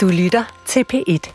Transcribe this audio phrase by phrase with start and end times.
[0.00, 1.32] Du lytter til P1.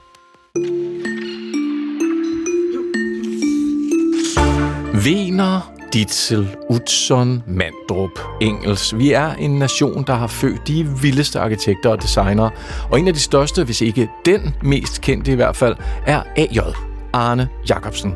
[5.05, 8.97] Vener, Ditzel, Utzon, Mandrup, Engels.
[8.97, 12.51] Vi er en nation, der har født de vildeste arkitekter og designere.
[12.91, 15.75] Og en af de største, hvis ikke den mest kendte i hvert fald,
[16.05, 16.59] er AJ,
[17.13, 18.13] Arne Jacobsen.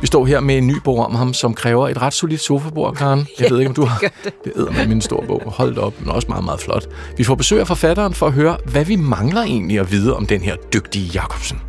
[0.00, 2.94] Vi står her med en ny bog om ham, som kræver et ret solidt sofabord,
[2.94, 3.26] Karen.
[3.40, 3.98] Jeg ved ikke, om du har...
[4.44, 5.42] Det æder med min store bog.
[5.46, 6.86] Hold op, men også meget, meget flot.
[7.16, 10.26] Vi får besøg af forfatteren for at høre, hvad vi mangler egentlig at vide om
[10.26, 11.60] den her dygtige Jacobsen.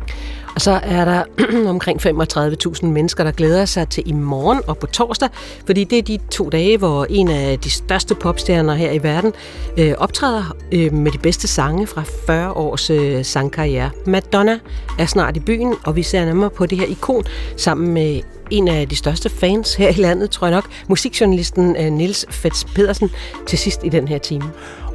[0.54, 1.22] Og så er der
[1.74, 5.28] omkring 35.000 mennesker, der glæder sig til i morgen og på torsdag,
[5.66, 9.32] fordi det er de to dage, hvor en af de største popstjerner her i verden
[9.78, 13.90] øh, optræder øh, med de bedste sange fra 40 års øh, sangkarriere.
[14.06, 14.58] Madonna
[14.98, 17.24] er snart i byen, og vi ser nærmere på det her ikon
[17.56, 21.92] sammen med en af de største fans her i landet, tror jeg nok, musikjournalisten øh,
[21.92, 23.10] Nils Fets Pedersen,
[23.46, 24.44] til sidst i den her time.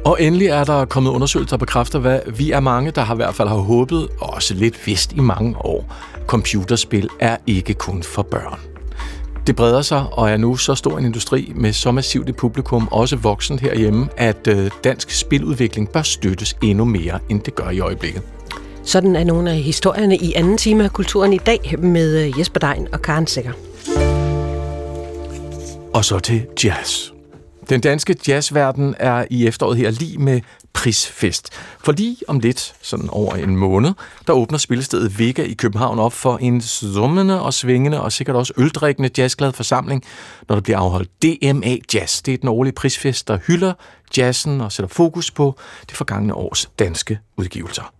[0.08, 3.16] Og endelig er der kommet undersøgelser, der bekræfter, hvad vi er mange, der har i
[3.16, 5.94] hvert fald har håbet, og også lidt vidst i mange år.
[6.26, 8.60] Computerspil er ikke kun for børn.
[9.46, 12.88] Det breder sig og er nu så stor en industri med så massivt et publikum,
[12.90, 17.80] også voksent herhjemme, at øh, dansk spiludvikling bør støttes endnu mere, end det gør i
[17.80, 18.22] øjeblikket.
[18.84, 22.60] Sådan er nogle af historierne i anden time af Kulturen i dag med øh, Jesper
[22.60, 23.52] Dein og Karen Sækker.
[25.94, 27.17] Og så til jazz.
[27.68, 30.40] Den danske jazzverden er i efteråret her lige med
[30.72, 31.52] prisfest.
[31.80, 33.92] For lige om lidt, sådan over en måned,
[34.26, 38.52] der åbner spillestedet Vega i København op for en summende og svingende og sikkert også
[38.56, 40.04] øldrikkende jazzglad forsamling,
[40.48, 42.22] når der bliver afholdt DMA Jazz.
[42.22, 43.72] Det er den årlige prisfest, der hylder
[44.16, 47.92] jazzen og sætter fokus på det forgangne års danske udgivelser.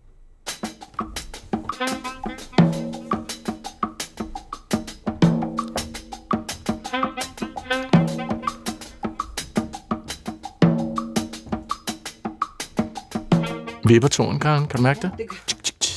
[13.89, 14.67] Vipper tonen, Karen.
[14.67, 15.11] Kan du mærke det?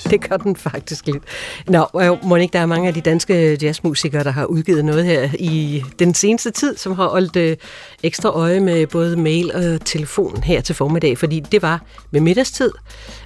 [0.10, 1.24] Det gør den faktisk lidt.
[1.68, 1.88] Nå,
[2.24, 5.84] må ikke, der er mange af de danske jazzmusikere, der har udgivet noget her i
[6.00, 7.58] den seneste tid, som har holdt øh,
[8.04, 11.82] ekstra øje med både mail og telefon her til formiddag, fordi det var
[12.12, 12.72] med middagstid,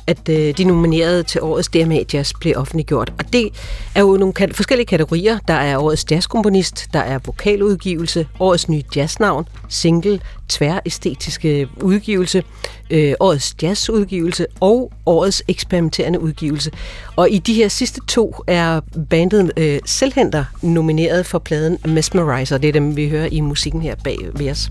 [0.07, 3.13] at øh, de nominerede til årets DMA Jazz blev offentliggjort.
[3.19, 3.49] Og det
[3.95, 5.39] er jo nogle kat- forskellige kategorier.
[5.47, 12.43] Der er årets jazzkomponist, der er vokaludgivelse, årets nye jazznavn, single, tværæstetiske udgivelse,
[12.89, 16.71] øh, årets jazzudgivelse og årets eksperimenterende udgivelse.
[17.15, 22.57] Og i de her sidste to er bandet øh, Selvhenter nomineret for pladen Mesmerizer.
[22.57, 24.69] Det er dem, vi hører i musikken her bag ved os.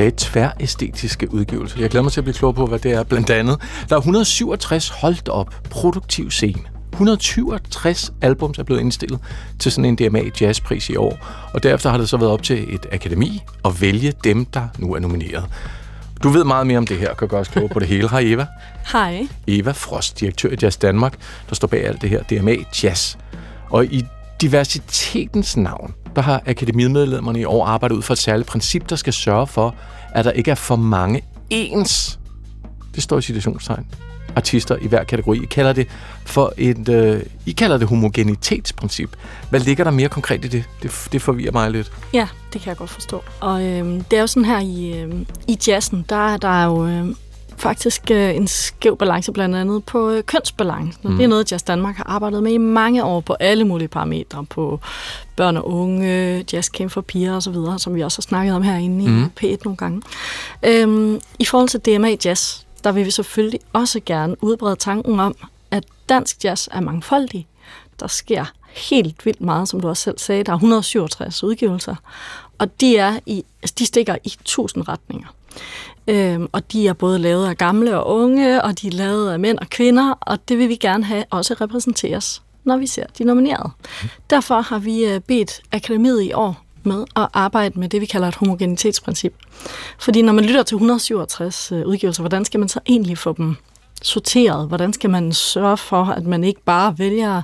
[0.00, 1.80] Sagde tværæstetiske udgivelser.
[1.80, 3.60] Jeg glæder mig til at blive klog på, hvad det er blandt andet.
[3.88, 6.62] Der er 167 holdt op produktiv scene.
[6.92, 9.20] 167 albums er blevet indstillet
[9.58, 11.18] til sådan en DMA Jazzpris i år,
[11.54, 14.94] og derefter har det så været op til et akademi at vælge dem, der nu
[14.94, 15.44] er nomineret.
[16.22, 18.08] Du ved meget mere om det her, kan gøre os klogere på det hele.
[18.08, 18.46] Hej Eva.
[18.92, 19.26] Hej.
[19.46, 21.14] Eva Frost, direktør i Jazz Danmark,
[21.48, 23.16] der står bag alt det her DMA Jazz.
[23.70, 24.04] Og i
[24.40, 29.12] diversitetens navn, der har akademimedlemmerne i år arbejdet ud for et særligt princip, der skal
[29.12, 29.74] sørge for,
[30.12, 32.18] at der ikke er for mange ens,
[32.94, 33.86] det står i citationstegn,
[34.36, 35.42] artister i hver kategori.
[35.42, 35.88] I kalder det
[36.24, 39.16] for et, øh, I kalder det homogenitetsprincip.
[39.50, 40.64] Hvad ligger der mere konkret i det?
[40.82, 41.92] Det, det forvirrer mig lidt.
[42.12, 43.22] Ja, det kan jeg godt forstå.
[43.40, 45.14] Og øh, det er jo sådan her i, øh,
[45.48, 47.14] i jazzen, der, der er jo øh,
[47.60, 51.10] faktisk øh, en skæv balance blandt andet på øh, kønsbalancen.
[51.10, 51.16] Mm.
[51.16, 54.44] Det er noget, Jazz Danmark har arbejdet med i mange år på alle mulige parametre.
[54.44, 54.80] På
[55.36, 59.24] børn og unge, jazzcamp for piger osv., som vi også har snakket om herinde mm.
[59.24, 60.02] i P1 nogle gange.
[60.62, 65.34] Øhm, I forhold til DMA Jazz, der vil vi selvfølgelig også gerne udbrede tanken om,
[65.70, 67.46] at dansk jazz er mangfoldig.
[68.00, 70.44] Der sker helt vildt meget, som du også selv sagde.
[70.44, 71.94] Der er 167 udgivelser,
[72.58, 73.44] og de, er i,
[73.78, 75.26] de stikker i tusind retninger.
[76.08, 79.40] Øhm, og de er både lavet af gamle og unge, og de er lavet af
[79.40, 83.24] mænd og kvinder, og det vil vi gerne have også repræsenteres, når vi ser de
[83.24, 83.70] nominerede.
[84.30, 88.28] Derfor har vi øh, bedt Akademiet i år med at arbejde med det, vi kalder
[88.28, 89.34] et homogenitetsprincip.
[89.98, 93.56] Fordi når man lytter til 167 øh, udgivelser, hvordan skal man så egentlig få dem
[94.02, 94.68] sorteret?
[94.68, 97.42] Hvordan skal man sørge for, at man ikke bare vælger,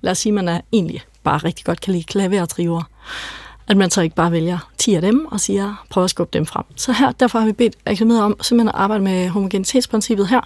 [0.00, 2.82] lad os sige, man er egentlig bare rigtig godt kan lide klaver og triver,
[3.68, 6.46] at man så ikke bare vælger 10 af dem og siger, prøv at skubbe dem
[6.46, 6.64] frem.
[6.76, 10.40] Så her, derfor har vi bedt akademiet om simpelthen at arbejde med homogenitetsprincippet her,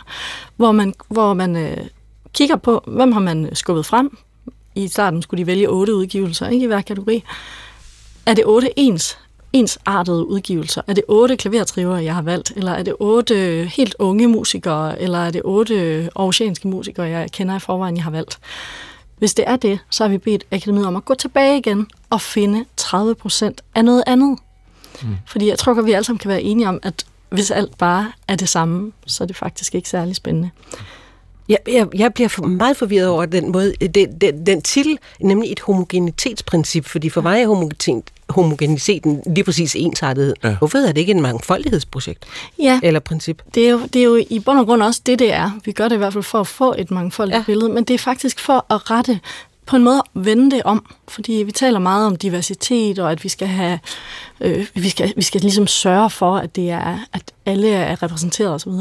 [0.56, 1.76] hvor man, hvor man øh,
[2.32, 4.18] kigger på, hvem har man øh, skubbet frem.
[4.74, 7.22] I starten skulle de vælge otte udgivelser ikke, i hver kategori.
[8.26, 9.18] Er det otte ens
[9.52, 10.82] ensartede udgivelser?
[10.86, 12.52] Er det otte klavertriver, jeg har valgt?
[12.56, 15.02] Eller er det otte øh, helt unge musikere?
[15.02, 18.38] Eller er det otte øh, aarhusianske musikere, jeg kender i forvejen, jeg har valgt?
[19.18, 22.20] Hvis det er det, så har vi bedt akademiet om at gå tilbage igen og
[22.20, 24.38] finde 30 procent er noget andet.
[25.02, 25.16] Mm.
[25.26, 28.12] Fordi jeg tror godt, vi alle sammen kan være enige om, at hvis alt bare
[28.28, 30.50] er det samme, så er det faktisk ikke særlig spændende.
[31.48, 35.52] Jeg, jeg, jeg bliver for, meget forvirret over den måde, den, den, den titel, nemlig
[35.52, 40.34] et homogenitetsprincip, fordi for mig er homogen, homogeniteten lige præcis ensartet.
[40.44, 40.56] Ja.
[40.58, 42.24] Hvorfor er det ikke en mangfoldighedsprojekt?
[42.58, 43.42] Ja, Eller princip?
[43.54, 45.50] det er, jo, det er jo i bund og grund også det, det er.
[45.64, 47.38] Vi gør det i hvert fald for at få et mangfoldigt ja.
[47.38, 47.44] Ja.
[47.44, 49.20] billede, men det er faktisk for at rette
[49.66, 53.28] på en måde vende det om, fordi vi taler meget om diversitet, og at vi
[53.28, 53.78] skal have,
[54.40, 58.54] øh, vi skal, vi skal ligesom sørge for, at det er, at alle er repræsenteret
[58.54, 58.72] osv.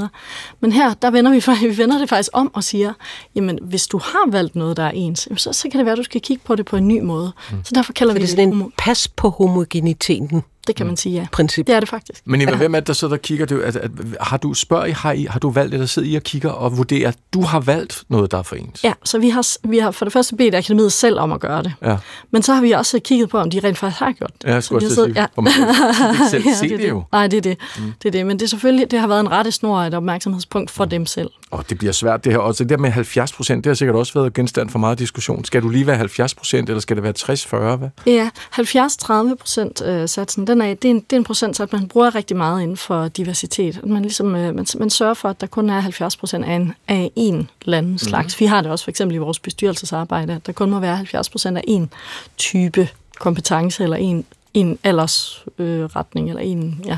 [0.60, 2.94] Men her, der vender vi, vi vender det faktisk om og siger,
[3.36, 5.98] jamen hvis du har valgt noget, der er ens, så, så kan det være, at
[5.98, 7.32] du skal kigge på det på en ny måde.
[7.52, 7.58] Mm.
[7.64, 10.98] Så derfor kalder Så vi det det, sådan en pas på homogeniteten det kan man
[10.98, 11.28] sige, ja.
[11.32, 11.68] princip.
[11.68, 12.22] Det er det faktisk.
[12.26, 13.46] Men Eva, hvem er det, der sidder og kigger?
[13.46, 13.92] Det, at, at,
[14.22, 17.08] har du spørg, har, I, har du valgt, eller sidder I og kigger og vurderer,
[17.08, 18.84] at du har valgt noget, der er for ens?
[18.84, 21.64] Ja, så vi har, vi har for det første bedt akademiet selv om at gøre
[21.64, 21.74] det.
[21.82, 21.98] Ja.
[22.32, 24.48] Men så har vi også kigget på, om de rent faktisk har gjort det.
[24.48, 25.68] Ja, jeg skulle også sige, for man kan
[26.12, 27.04] ikke selv se er det jo.
[27.12, 27.58] Nej, det er det.
[27.78, 27.94] Mm.
[28.04, 28.26] det er det.
[28.26, 31.06] Men det er selvfølgelig, det har været en rette snor og et opmærksomhedspunkt for dem
[31.06, 31.30] selv.
[31.52, 32.40] Og det bliver svært det her.
[32.40, 35.46] Og det der med 70 procent, det har sikkert også været genstand for meget diskussion.
[35.46, 37.76] Skal du lige være 70 procent, eller skal det være 60-40?
[37.76, 37.90] Hvad?
[38.06, 38.30] Ja,
[39.32, 42.16] 70-30 procent øh, satsen, den er, det, er en, det er en procentsats, man bruger
[42.16, 43.86] rigtig meget inden for diversitet.
[43.86, 46.74] Man, ligesom, øh, man, man sørger for, at der kun er 70 procent af en,
[46.88, 48.36] af en eller anden slags.
[48.36, 48.44] Mm.
[48.44, 51.30] Vi har det også for eksempel i vores bestyrelsesarbejde, at der kun må være 70
[51.30, 51.90] procent af en
[52.38, 54.26] type kompetence, eller en,
[54.56, 56.98] en aldersretning, øh, retning, eller en, ja,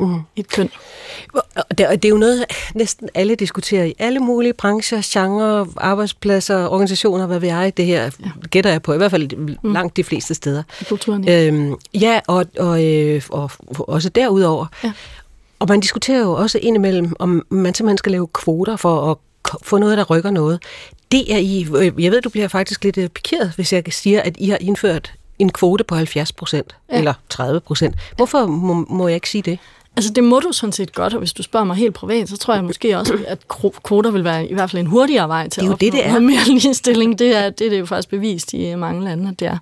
[0.00, 0.20] mm.
[0.36, 0.70] et køn.
[1.34, 5.66] Og det, og det er jo noget, næsten alle diskuterer i alle mulige brancher, genrer,
[5.76, 8.30] arbejdspladser, organisationer, hvad ved jeg, det her ja.
[8.50, 10.62] gætter jeg på, i hvert fald langt de fleste steder.
[10.80, 11.46] I kulturen, ja.
[11.46, 14.66] Øhm, ja, og, og, øh, og også derudover.
[14.84, 14.92] Ja.
[15.58, 19.16] Og man diskuterer jo også indimellem, om man simpelthen skal lave kvoter for at
[19.62, 20.62] få noget, der rykker noget.
[21.12, 24.22] Det er I, øh, jeg ved, du bliver faktisk lidt øh, pikeret, hvis jeg siger,
[24.22, 26.98] at I har indført en kvote på 70 procent, Ja.
[26.98, 27.94] eller 30 procent.
[28.16, 29.58] Hvorfor må, må jeg ikke sige det?
[29.96, 32.36] Altså det må du sådan set godt, og hvis du spørger mig helt privat, så
[32.36, 33.38] tror jeg måske også, at
[33.84, 36.00] kvoter vil være i hvert fald en hurtigere vej til Det er at det, det
[36.04, 36.20] opnå er.
[36.20, 37.18] mere ligestilling.
[37.18, 39.58] Det er, det er det jo faktisk bevist i mange lande, at det er.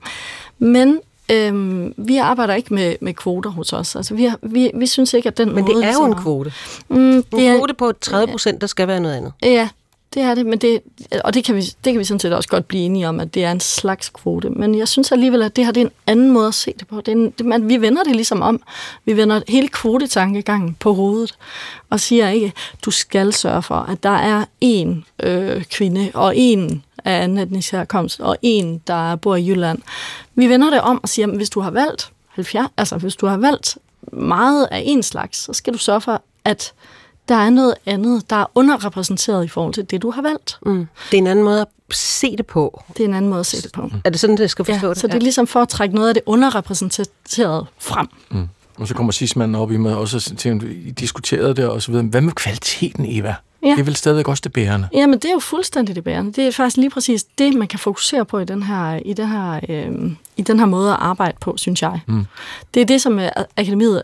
[0.59, 3.97] Men øhm, vi arbejder ikke med, med kvoter hos os.
[3.97, 5.75] Altså vi, har, vi, vi synes ikke, at den Men måde...
[5.77, 6.53] det er jo en kvote.
[6.89, 9.33] Mm, En det er, kvote på 30 procent, der skal være noget andet.
[9.43, 9.69] Ja,
[10.15, 10.81] det er det, men det,
[11.25, 13.35] og det kan, vi, det kan vi sådan set også godt blive enige om, at
[13.35, 14.51] det er en slags kvote.
[14.51, 16.89] Men jeg synes alligevel, at det her det er en anden måde at se det
[16.89, 16.97] på.
[17.01, 18.63] Det er en, det, man, vi vender det ligesom om.
[19.05, 21.35] Vi vender hele kvotetankegangen på hovedet
[21.91, 22.53] og siger ikke,
[22.85, 27.73] du skal sørge for, at der er en øh, kvinde og en af anden etnisk
[27.73, 29.79] herkomst og en, der bor i Jylland.
[30.35, 33.27] Vi vender det om og siger, at hvis du har valgt 70, altså hvis du
[33.27, 33.79] har valgt
[34.13, 36.73] meget af en slags, så skal du sørge for, at
[37.29, 40.59] der er noget andet, der er underrepræsenteret i forhold til det, du har valgt.
[40.67, 40.87] Mm.
[41.11, 42.83] Det er en anden måde at se det på.
[42.97, 43.91] Det er en anden måde at se det på.
[44.05, 44.99] Er det sådan, det skal forstå Ja, det?
[44.99, 48.07] så det er ligesom for at trække noget af det underrepræsenterede frem.
[48.31, 48.49] Mm.
[48.77, 52.07] Og så kommer sidstmanden op i med også til, I diskuterede det og så videre.
[52.07, 53.35] Hvad med kvaliteten, Eva?
[53.63, 53.71] Ja.
[53.71, 54.89] Det er vel stadigvæk også det bærende.
[54.93, 56.33] Jamen, det er jo fuldstændig det bærende.
[56.33, 59.29] Det er faktisk lige præcis det, man kan fokusere på i den her, i den
[59.29, 62.01] her, øh, i den her måde at arbejde på, synes jeg.
[62.07, 62.27] Mm.
[62.75, 63.21] Det er det, som
[63.57, 64.03] akademiet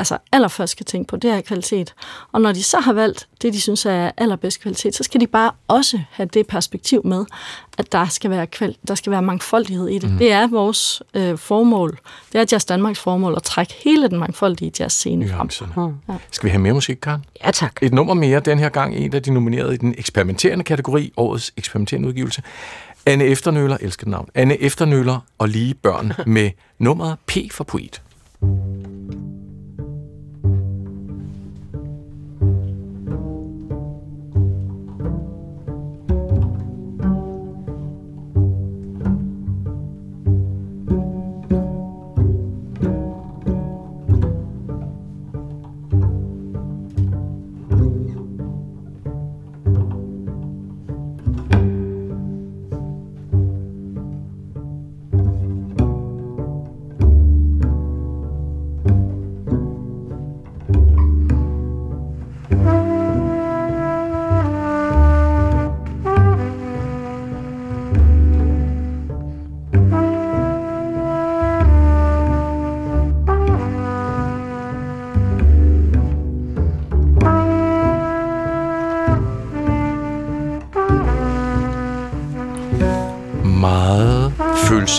[0.00, 1.94] altså allerførst skal tænke på, det er kvalitet.
[2.32, 5.26] Og når de så har valgt det, de synes er allerbedst kvalitet, så skal de
[5.26, 7.24] bare også have det perspektiv med,
[7.78, 10.10] at der skal være, kval- der skal være mangfoldighed i det.
[10.10, 10.18] Mm.
[10.18, 11.98] Det er vores øh, formål.
[12.32, 15.50] Det er Jazz Danmarks formål at trække hele den mangfoldige jazzscene frem.
[15.76, 15.94] Mm.
[16.30, 17.24] Skal vi have mere musik, Karen?
[17.44, 17.82] Ja, tak.
[17.82, 21.52] Et nummer mere den her gang, en af de nominerede i den eksperimenterende kategori, årets
[21.56, 22.42] eksperimenterende udgivelse.
[23.06, 28.02] Anne Efternøller, elsker navn, Anne Efternøller og lige børn med nummeret P for Poet.
[28.40, 28.99] Meget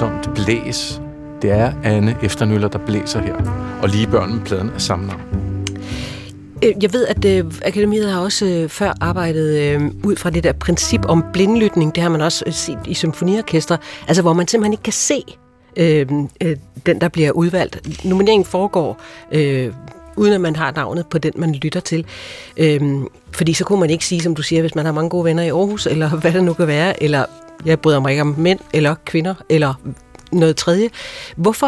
[0.01, 1.01] voldsomt blæs.
[1.41, 3.35] Det er Anne Efternøller, der blæser her.
[3.81, 5.21] Og lige børn med pladen er samme navn.
[6.63, 10.43] Øh, jeg ved, at øh, Akademiet har også øh, før arbejdet øh, ud fra det
[10.43, 11.95] der princip om blindlytning.
[11.95, 13.77] Det har man også øh, set i symfoniorkester.
[14.07, 15.23] Altså, hvor man simpelthen ikke kan se
[15.77, 16.07] øh,
[16.43, 18.05] øh, den, der bliver udvalgt.
[18.05, 19.73] Nomineringen foregår øh,
[20.21, 22.05] uden at man har navnet på den, man lytter til.
[22.57, 25.25] Øhm, fordi så kunne man ikke sige, som du siger, hvis man har mange gode
[25.25, 27.25] venner i Aarhus, eller hvad det nu kan være, eller
[27.65, 29.73] jeg bryder mig ikke om mænd, eller kvinder, eller
[30.31, 30.89] noget tredje.
[31.35, 31.67] Hvorfor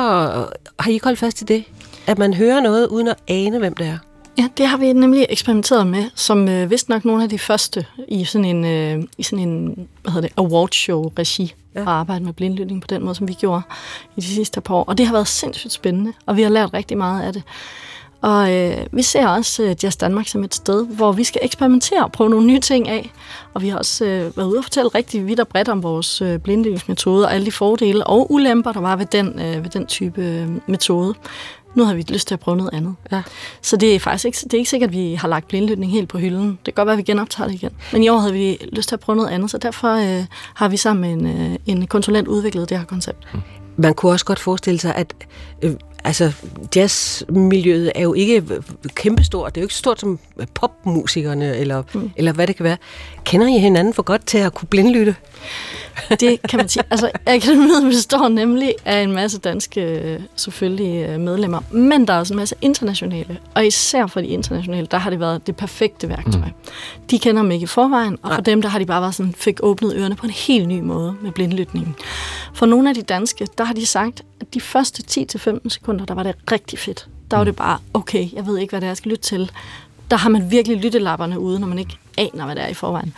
[0.80, 1.64] har I ikke holdt fast i det?
[2.08, 3.98] At man hører noget, uden at ane, hvem det er?
[4.38, 7.86] Ja, det har vi nemlig eksperimenteret med, som øh, vist nok nogle af de første
[8.08, 11.82] i sådan en, øh, i sådan en hvad hedder det, awardshow-regi ja.
[11.82, 13.62] at arbejde med blindlytning på den måde, som vi gjorde
[14.16, 14.84] i de sidste par år.
[14.84, 17.44] Og det har været sindssygt spændende, og vi har lært rigtig meget af det.
[18.24, 22.04] Og øh, vi ser også øh, Jazz Danmark som et sted, hvor vi skal eksperimentere
[22.04, 23.12] og prøve nogle nye ting af.
[23.54, 26.22] Og vi har også øh, været ude og fortælle rigtig vidt og bredt om vores
[26.22, 29.86] øh, blindlægningsmetode og alle de fordele og ulemper, der var ved den, øh, ved den
[29.86, 31.14] type øh, metode.
[31.76, 32.96] Nu har vi lyst til at prøve noget andet.
[33.12, 33.22] Ja.
[33.62, 36.10] Så det er faktisk ikke, det er ikke sikkert, at vi har lagt blindlytning helt
[36.10, 36.48] på hylden.
[36.48, 37.72] Det kan godt være, at vi genoptager det igen.
[37.94, 40.68] Men i år havde vi lyst til at prøve noget andet, så derfor øh, har
[40.68, 43.28] vi sammen med en, øh, en konsulent udviklet det her koncept.
[43.78, 45.14] Man kunne også godt forestille sig, at
[45.62, 45.72] øh,
[46.04, 46.34] altså,
[46.76, 48.44] jazzmiljøet er jo ikke
[48.96, 49.56] kæmpestort.
[49.56, 50.20] Det er jo ikke stort som
[50.54, 52.12] popmusikerne, eller, mm.
[52.16, 52.78] eller hvad det kan være.
[53.24, 55.16] Kender I hinanden for godt til at kunne blindlytte?
[56.20, 56.84] Det kan man sige.
[56.90, 62.34] Altså, akademiet består nemlig af en masse danske, selvfølgelig, øh, medlemmer, men der er også
[62.34, 63.38] en masse internationale.
[63.56, 66.42] Og især for de internationale, der har det været det perfekte værktøj.
[66.46, 66.72] Mm.
[67.10, 69.34] De kender dem ikke i forvejen, og for dem, der har de bare været sådan,
[69.34, 71.96] fik åbnet ørerne på en helt ny måde med blindlytningen.
[72.54, 76.14] For nogle af de danske, der har de sagt, at de første 10-15 sekunder, der
[76.14, 77.08] var det rigtig fedt.
[77.32, 79.52] Der var det bare, okay, jeg ved ikke, hvad det er, jeg skal lytte til.
[80.12, 83.14] Der har man virkelig lyttelapperne ude, når man ikke aner, hvad det er i forvejen.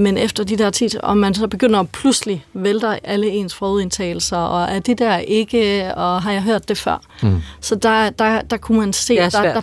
[0.00, 4.36] Men efter de der 10, og man så begynder at pludselig vælter alle ens forudindtagelser,
[4.36, 7.02] og er det der ikke, og har jeg hørt det før?
[7.22, 7.42] Mm.
[7.60, 9.60] Så der, der, der kunne man se, der, der,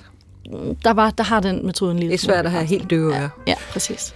[0.83, 3.15] der, var, der har den metode en lille Det er svært at have helt døve
[3.15, 4.13] ja, ja, præcis.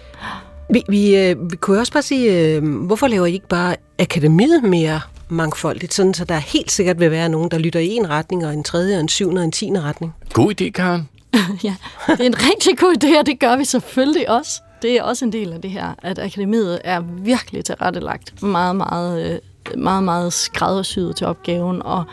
[0.69, 4.63] Vi, vi, øh, vi kunne også bare sige, øh, hvorfor laver I ikke bare akademiet
[4.63, 8.45] mere mangfoldigt, sådan så der helt sikkert vil være nogen, der lytter i en retning,
[8.45, 10.13] og en tredje, og en syvende, og en tiende retning?
[10.33, 11.09] God idé, Karen.
[11.63, 11.75] ja,
[12.07, 15.25] det er en rigtig god idé, og det gør vi selvfølgelig også det er også
[15.25, 19.39] en del af det her, at akademiet er virkelig tilrettelagt meget, meget, øh,
[19.83, 22.03] meget, meget skræddersyet til opgaven, og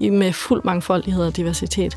[0.00, 1.96] med fuld mangfoldighed og diversitet.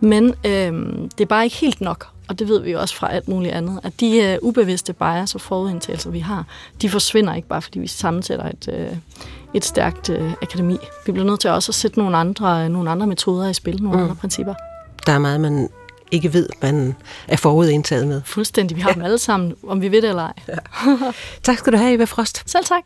[0.00, 3.12] Men øhm, det er bare ikke helt nok, og det ved vi jo også fra
[3.12, 6.44] alt muligt andet, at de uh, ubevidste bias og forudindtagelser, vi har,
[6.82, 8.96] de forsvinder ikke bare, fordi vi sammensætter et, uh,
[9.54, 10.76] et stærkt uh, akademi.
[11.06, 13.98] Vi bliver nødt til også at sætte nogle andre, nogle andre metoder i spil, nogle
[13.98, 14.02] mm.
[14.02, 14.54] andre principper.
[15.06, 15.68] Der er meget, man
[16.12, 16.94] ikke ved, man
[17.28, 18.22] er forudindtaget med.
[18.24, 18.76] Fuldstændig.
[18.76, 18.94] Vi har ja.
[18.94, 20.32] dem alle sammen, om vi ved det eller ej.
[20.48, 20.54] Ja.
[21.42, 22.50] tak skal du have, Eva Frost.
[22.50, 22.82] Selv tak.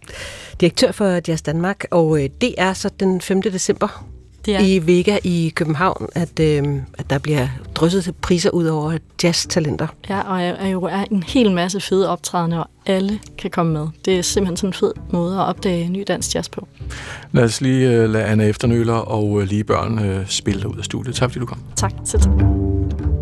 [0.61, 3.43] Direktør for Jazz Danmark, og øh, det er så den 5.
[3.43, 4.05] december
[4.47, 4.61] det er.
[4.61, 6.65] i Vega i København, at, øh,
[6.99, 9.87] at der bliver drysset priser ud over jazz-talenter.
[10.09, 13.89] Ja, og er jo er en hel masse fede optrædende, og alle kan komme med.
[14.05, 16.69] Det er simpelthen sådan en fed måde at opdage ny dansk jazz på.
[17.33, 20.85] Lad os lige uh, lade Anna Efternøler og uh, lige børn uh, spille ud af
[20.85, 21.15] studiet.
[21.15, 21.59] Tak fordi du kom.
[21.77, 21.93] Tak.
[22.05, 23.16] Selv tak.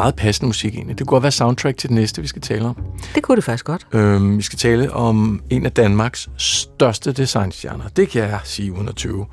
[0.00, 0.98] Meget passende musik egentlig.
[0.98, 2.76] Det kunne godt være soundtrack til det næste, vi skal tale om.
[3.14, 3.86] Det kunne det faktisk godt.
[3.92, 7.88] Øhm, vi skal tale om en af Danmarks største designstjerner.
[7.88, 9.26] Det kan jeg sige uden at tøve.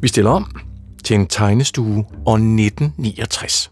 [0.00, 0.56] Vi stiller om
[1.04, 3.70] til en tegnestue år 1969.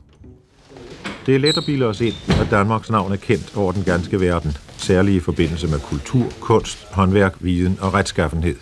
[1.26, 4.21] Det er let at bilde os ind, at Danmarks navn er kendt over den ganske
[4.21, 8.57] verden, særligt i forbindelse med kultur, kunst, håndværk, viden og retskaffenhed.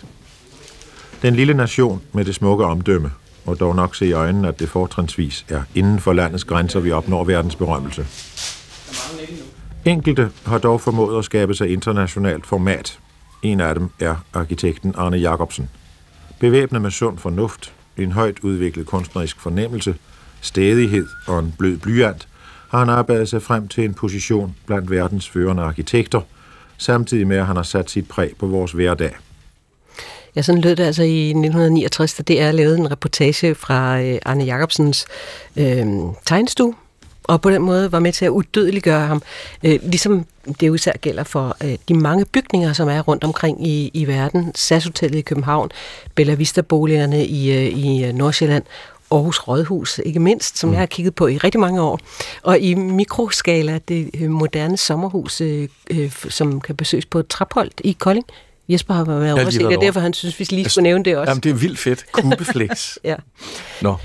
[1.21, 3.11] Den lille nation med det smukke omdømme
[3.45, 6.91] og dog nok se i øjnene, at det fortrinsvis er inden for landets grænser, vi
[6.91, 8.05] opnår verdens berømmelse.
[9.85, 12.99] Enkelte har dog formået at skabe sig internationalt format.
[13.41, 15.69] En af dem er arkitekten Arne Jacobsen.
[16.39, 19.95] Bevæbnet med sund fornuft, en højt udviklet kunstnerisk fornemmelse,
[20.41, 22.27] stedighed og en blød blyant,
[22.69, 26.21] har han arbejdet sig frem til en position blandt verdens førende arkitekter,
[26.77, 29.15] samtidig med at han har sat sit præg på vores hverdag–
[30.35, 34.43] Ja, sådan lød det altså i 1969, da DR lavede en reportage fra øh, Arne
[34.43, 35.05] Jacobsens
[35.57, 35.85] øh,
[36.25, 36.73] tegnestue
[37.23, 39.21] og på den måde var med til at uddødeliggøre ham,
[39.63, 40.25] øh, ligesom
[40.59, 44.07] det jo især gælder for øh, de mange bygninger, som er rundt omkring i, i
[44.07, 44.51] verden.
[44.55, 45.71] SAS-hotellet i København,
[46.15, 48.63] Bella Vista-boligerne i, øh, i Nordsjælland,
[49.11, 50.73] Aarhus Rådhus, ikke mindst, som mm.
[50.73, 51.99] jeg har kigget på i rigtig mange år.
[52.43, 57.91] Og i mikroskala, det øh, moderne sommerhus, øh, øh, som kan besøges på Traphold i
[57.99, 58.25] Kolding.
[58.69, 61.31] Jesper har været overset, og derfor han synes, vi lige skulle nævne det også.
[61.31, 62.05] Jamen, det er vildt fedt.
[62.11, 62.95] Kubeflex.
[63.03, 63.15] ja.
[63.81, 63.95] Nå.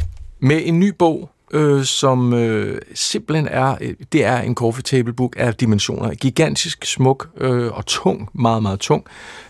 [0.41, 3.77] Med en ny bog, øh, som øh, simpelthen er,
[4.13, 6.15] det er en coffee table book af dimensioner.
[6.15, 9.05] Gigantisk, smuk øh, og tung, meget, meget tung.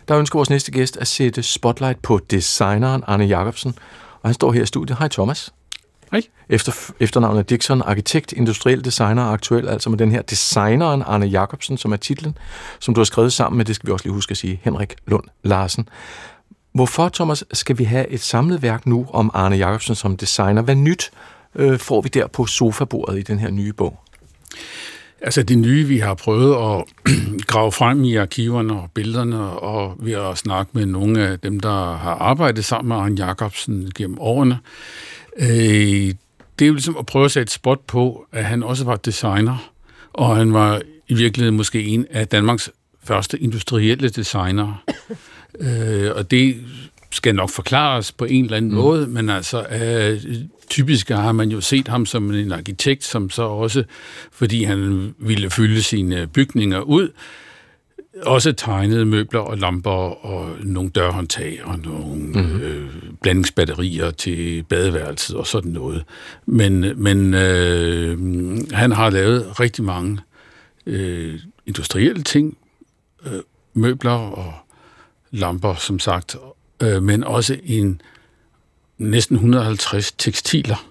[0.08, 3.74] Der ønsker vores næste gæst at sætte spotlight på designeren Arne Jacobsen,
[4.22, 4.98] og han står her i studiet.
[4.98, 5.52] Hej Thomas.
[6.10, 6.22] Hej.
[6.48, 11.76] Efter, efternavnet Dixon, arkitekt, industriel designer og aktuel, altså med den her designeren Arne Jacobsen,
[11.76, 12.38] som er titlen,
[12.78, 14.96] som du har skrevet sammen med, det skal vi også lige huske at sige, Henrik
[15.06, 15.88] Lund Larsen.
[16.72, 20.62] Hvorfor, Thomas, skal vi have et samlet værk nu om Arne Jacobsen som designer?
[20.62, 21.10] Hvad nyt
[21.54, 24.00] øh, får vi der på sofabordet i den her nye bog?
[25.20, 26.84] Altså det nye, vi har prøvet at
[27.50, 31.96] grave frem i arkiverne og billederne, og ved at snakke med nogle af dem, der
[31.96, 34.58] har arbejdet sammen med Arne Jacobsen gennem årene,
[35.38, 36.14] øh,
[36.58, 38.96] det er jo ligesom at prøve at sætte et spot på, at han også var
[38.96, 39.72] designer,
[40.12, 42.70] og han var i virkeligheden måske en af Danmarks
[43.04, 44.84] første industrielle designer.
[45.60, 46.56] øh, og det
[47.10, 48.76] skal nok forklares på en eller anden mm.
[48.76, 50.34] måde, men altså øh,
[50.70, 53.84] typisk har man jo set ham som en arkitekt, som så også,
[54.32, 57.08] fordi han ville fylde sine bygninger ud,
[58.22, 59.90] også tegnede møbler og lamper
[60.26, 62.60] og nogle dørhåndtag og nogle mm-hmm.
[62.60, 62.87] øh,
[63.22, 66.04] blandingsbatterier til badeværelset og sådan noget.
[66.46, 68.18] Men, men øh,
[68.72, 70.18] han har lavet rigtig mange
[70.86, 72.58] øh, industrielle ting,
[73.26, 73.40] øh,
[73.74, 74.52] møbler og
[75.30, 76.36] lamper, som sagt,
[76.82, 78.00] øh, men også en
[78.98, 80.88] næsten 150 tekstiler.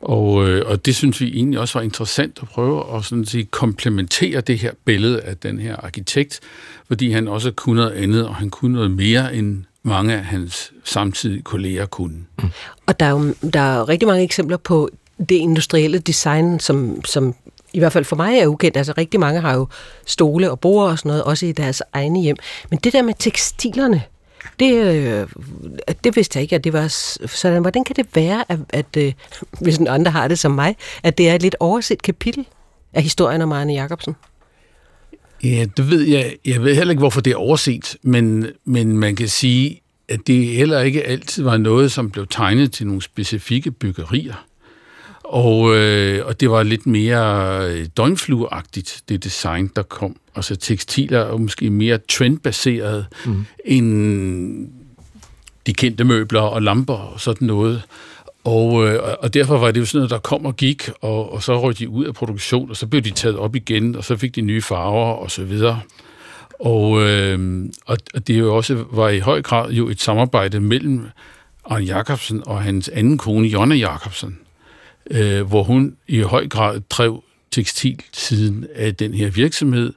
[0.00, 3.44] Og, øh, og det synes vi egentlig også var interessant at prøve at sådan sige,
[3.44, 6.40] komplementere det her billede af den her arkitekt,
[6.88, 10.72] fordi han også kunne noget andet, og han kunne noget mere end mange af hans
[10.84, 12.24] samtidige kolleger kunne.
[12.42, 12.48] Mm.
[12.86, 17.34] Og der er jo der er rigtig mange eksempler på det industrielle design, som, som
[17.72, 18.76] i hvert fald for mig er ukendt.
[18.76, 19.68] Altså rigtig mange har jo
[20.06, 22.36] stole og borde og sådan noget, også i deres egne hjem.
[22.70, 24.02] Men det der med tekstilerne,
[24.60, 25.28] det, øh,
[26.04, 26.88] det vidste jeg ikke, at det var
[27.26, 27.60] sådan.
[27.60, 29.12] Hvordan kan det være, at, at øh,
[29.62, 32.46] hvis en andre har det som mig, at det er et lidt overset kapitel
[32.92, 34.16] af historien om Arne Jacobsen?
[35.42, 36.36] Ja, det ved jeg.
[36.44, 40.46] Jeg ved heller ikke, hvorfor det er overset, men, men man kan sige, at det
[40.46, 44.46] heller ikke altid var noget, som blev tegnet til nogle specifikke byggerier.
[45.24, 50.16] Og, øh, og det var lidt mere øh, døgnflueagtigt, det design, der kom.
[50.36, 53.44] Altså tekstiler er måske mere trendbaseret mm.
[53.64, 54.68] end
[55.66, 57.82] de kendte møbler og lamper og sådan noget.
[58.44, 61.42] Og, øh, og derfor var det jo sådan noget, der kom og gik, og, og
[61.42, 64.16] så røg de ud af produktion, og så blev de taget op igen, og så
[64.16, 65.80] fik de nye farver og så videre.
[66.60, 71.06] Og, øh, og, det jo også var i høj grad jo et samarbejde mellem
[71.64, 74.38] Arne Jacobsen og hans anden kone, Jonna Jacobsen,
[75.10, 79.92] øh, hvor hun i høj grad drev tekstilsiden af den her virksomhed,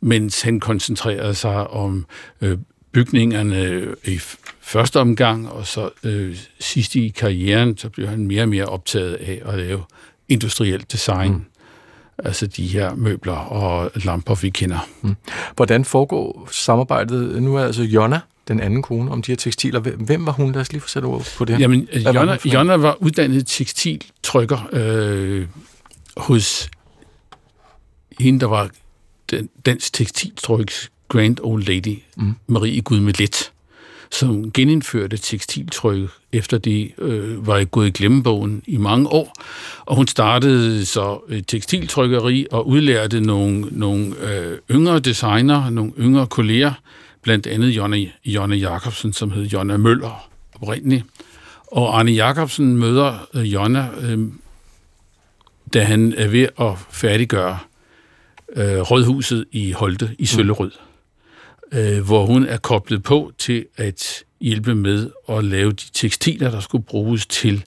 [0.00, 2.06] mens han koncentrerede sig om
[2.40, 2.58] øh,
[2.94, 4.20] bygningerne i
[4.60, 9.14] første omgang, og så øh, sidst i karrieren, så blev han mere og mere optaget
[9.14, 9.82] af at lave
[10.28, 11.32] industrielt design.
[11.32, 11.44] Mm.
[12.18, 14.88] Altså de her møbler og lamper, vi kender.
[15.02, 15.16] Mm.
[15.56, 17.42] Hvordan foregår samarbejdet?
[17.42, 19.80] Nu er altså Jonna, den anden kone, om de her tekstiler.
[19.80, 20.52] Hvem var hun?
[20.52, 21.60] Lad os lige få sat ord på det.
[21.60, 25.46] Jamen, Jonna, var, Jonna var uddannet tekstiltrykker øh,
[26.16, 26.70] hos
[28.20, 28.70] hende, der var
[29.30, 32.34] den, dansk tekstiltryks grand old lady, mm.
[32.46, 33.52] Marie Gudmelet,
[34.10, 39.34] som genindførte tekstiltryk, efter det øh, var gået i glemmebogen i mange år.
[39.86, 46.72] Og hun startede så tekstiltrykkeri og udlærte nogle, nogle øh, yngre designer, nogle yngre kolleger,
[47.22, 51.04] blandt andet Jonne, Jonne Jacobsen, som hed Jonna Møller oprindeligt.
[51.66, 54.18] Og Arne Jacobsen møder øh, Jonna, øh,
[55.74, 57.58] da han er ved at færdiggøre
[58.56, 60.93] øh, Rådhuset i Holte i Søllerød, mm
[61.74, 66.60] øh, hvor hun er koblet på til at hjælpe med at lave de tekstiler, der
[66.60, 67.64] skulle bruges til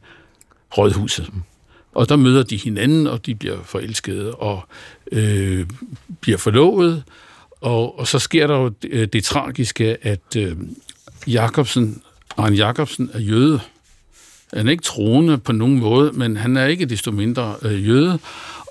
[0.77, 1.29] Rådhuset.
[1.93, 4.67] Og der møder de hinanden, og de bliver forelskede og
[5.11, 5.65] øh,
[6.21, 7.03] bliver forlovet,
[7.61, 10.57] og, og så sker der jo det, øh, det tragiske, at øh,
[11.27, 12.01] Jacobsen,
[12.37, 13.59] Arne Jacobsen er jøde.
[14.53, 18.19] Han er ikke troende på nogen måde, men han er ikke desto mindre øh, jøde.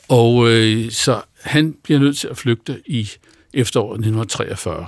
[0.09, 3.11] Og øh, så han bliver nødt til at flygte i
[3.55, 4.87] efteråret 1943.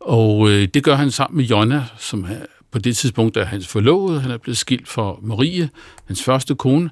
[0.00, 3.66] Og øh, det gør han sammen med Jonna, som er, på det tidspunkt er hans
[3.66, 4.20] forlovede.
[4.20, 5.70] Han er blevet skilt for Marie,
[6.06, 6.90] hans første kone.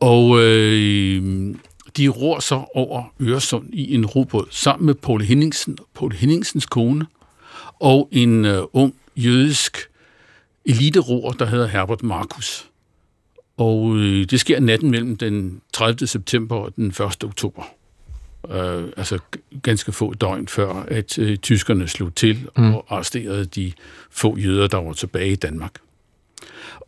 [0.00, 1.54] Og øh,
[1.96, 7.06] de ror så over Øresund i en robåd sammen med Paul Henningsen, Paul Henningsens kone
[7.80, 9.78] og en øh, ung jødisk
[10.64, 12.66] eliteror, der hedder Herbert Markus.
[13.56, 16.06] Og øh, det sker natten mellem den 30.
[16.06, 17.24] september og den 1.
[17.24, 17.62] oktober.
[18.50, 19.18] Øh, altså
[19.62, 22.74] ganske få døgn før, at øh, tyskerne slog til mm.
[22.74, 23.72] og arresterede de
[24.10, 25.74] få jøder, der var tilbage i Danmark.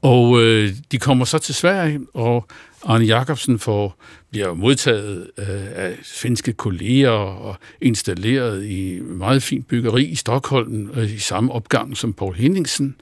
[0.02, 2.46] Og øh, de kommer så til Sverige, og
[2.84, 10.04] Arne Jacobsen får, bliver modtaget øh, af svenske kolleger og installeret i meget fint byggeri
[10.04, 12.96] i Stockholm, øh, i samme opgang som Paul Henningsen.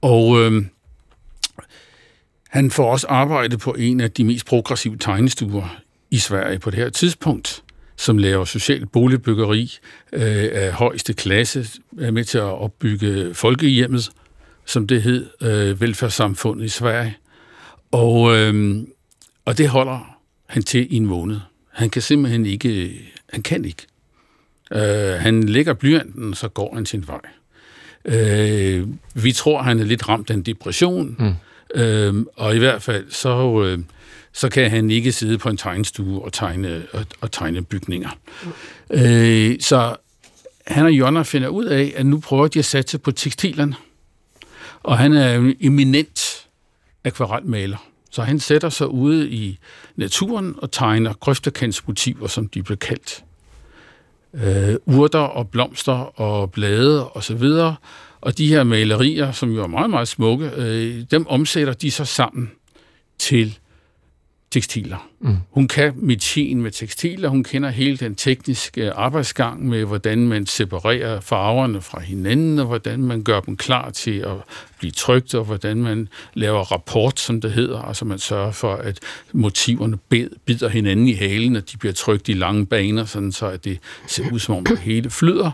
[0.00, 0.64] Og øh,
[2.48, 5.82] han får også arbejde på en af de mest progressive tegnestuer
[6.12, 7.62] i Sverige på det her tidspunkt,
[7.96, 9.78] som laver socialt boligbyggeri
[10.12, 11.66] øh, af højeste klasse,
[12.00, 14.10] er med til at opbygge folkehjemmet,
[14.66, 17.16] som det hed, øh, velfærdssamfundet i Sverige.
[17.92, 18.82] Og, øh,
[19.44, 21.40] og det holder han til i en måned.
[21.72, 23.00] Han kan simpelthen ikke,
[23.32, 23.86] han kan ikke.
[24.72, 27.20] Øh, han lægger blyanten, så går han sin vej.
[28.04, 31.34] Øh, vi tror, han er lidt ramt af en depression, mm.
[31.80, 33.78] øh, og i hvert fald så, øh,
[34.32, 38.10] så kan han ikke sidde på en tegnestue og tegne, og, og tegne bygninger.
[38.90, 38.98] Mm.
[38.98, 39.96] Øh, så
[40.66, 43.74] han og Jonna finder ud af, at nu prøver de at satse på tekstilerne.
[44.82, 46.46] Og han er en eminent
[47.04, 47.76] akvarelmaler.
[48.10, 49.58] Så han sætter sig ude i
[49.96, 53.24] naturen og tegner grøftekantsmotiver, som de bliver kaldt.
[54.34, 57.76] Øh, urter og blomster og blade og så videre.
[58.20, 62.04] Og de her malerier, som jo er meget, meget smukke, øh, dem omsætter de så
[62.04, 62.50] sammen
[63.18, 63.58] til
[64.52, 65.08] tekstiler.
[65.20, 65.36] Mm.
[65.50, 71.20] Hun kan metien med tekstiler, hun kender hele den tekniske arbejdsgang med, hvordan man separerer
[71.20, 74.36] farverne fra hinanden, og hvordan man gør dem klar til at
[74.78, 77.82] blive trygt, og hvordan man laver rapport, som det hedder.
[77.82, 79.00] Altså man sørger for, at
[79.32, 79.98] motiverne
[80.44, 83.78] bider hinanden i halen, og de bliver trygt i lange baner, sådan så at det
[84.06, 85.50] ser ud som om det hele flyder.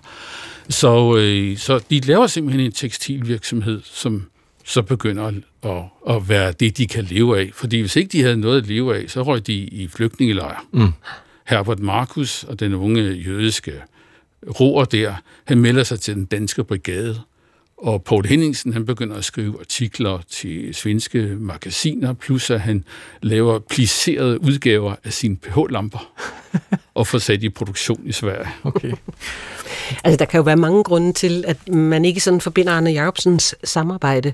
[0.68, 4.26] Så, øh, så de laver simpelthen en tekstilvirksomhed, som
[4.68, 7.50] så begynder at, at være det, de kan leve af.
[7.54, 10.64] Fordi hvis ikke de havde noget at leve af, så røg de i flygtningelejr.
[10.72, 10.92] Mm.
[11.46, 13.72] Herbert Markus og den unge jødiske
[14.60, 17.20] roer der, han melder sig til den danske brigade.
[17.78, 22.84] Og Paul Henningsen, han begynder at skrive artikler til svenske magasiner, plus at han
[23.22, 26.12] laver pliserede udgaver af sine pH-lamper
[26.94, 28.48] og får sat i produktion i Sverige.
[28.64, 28.92] Okay.
[30.04, 33.54] altså, der kan jo være mange grunde til, at man ikke sådan forbinder Arne Jacobsens
[33.64, 34.32] samarbejde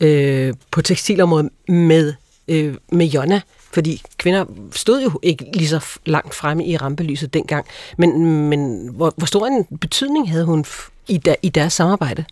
[0.00, 2.14] øh, på tekstilområdet med,
[2.48, 3.40] øh, med Jonna,
[3.72, 7.66] fordi kvinder stod jo ikke lige så langt fremme i rampelyset dengang.
[7.98, 10.64] Men, men hvor, hvor stor en betydning havde hun
[11.08, 12.24] i, der, i deres samarbejde?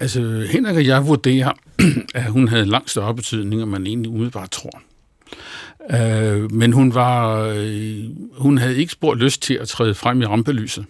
[0.00, 1.52] Altså, Henrik og jeg vurderer,
[2.14, 4.82] at hun havde langt større betydning, end man egentlig umiddelbart tror.
[5.90, 8.04] Øh, men hun var, øh,
[8.38, 10.84] hun havde ikke spurgt lyst til at træde frem i rampelyset.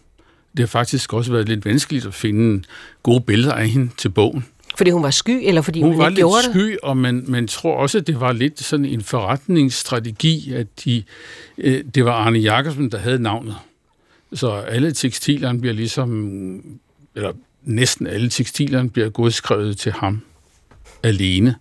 [0.56, 2.64] Det har faktisk også været lidt vanskeligt at finde
[3.02, 4.44] gode billeder af hende til bogen.
[4.76, 7.24] Fordi hun var sky, eller fordi hun man var ikke gjorde lidt sky, og man,
[7.28, 11.02] man tror også, at det var lidt sådan en forretningsstrategi, at de,
[11.58, 13.56] øh, det var Arne Jakobsen, der havde navnet.
[14.32, 16.62] Så alle tekstilerne bliver ligesom,
[17.14, 17.32] eller
[17.66, 20.20] næsten alle tekstilerne bliver godskrevet til ham
[21.02, 21.54] alene.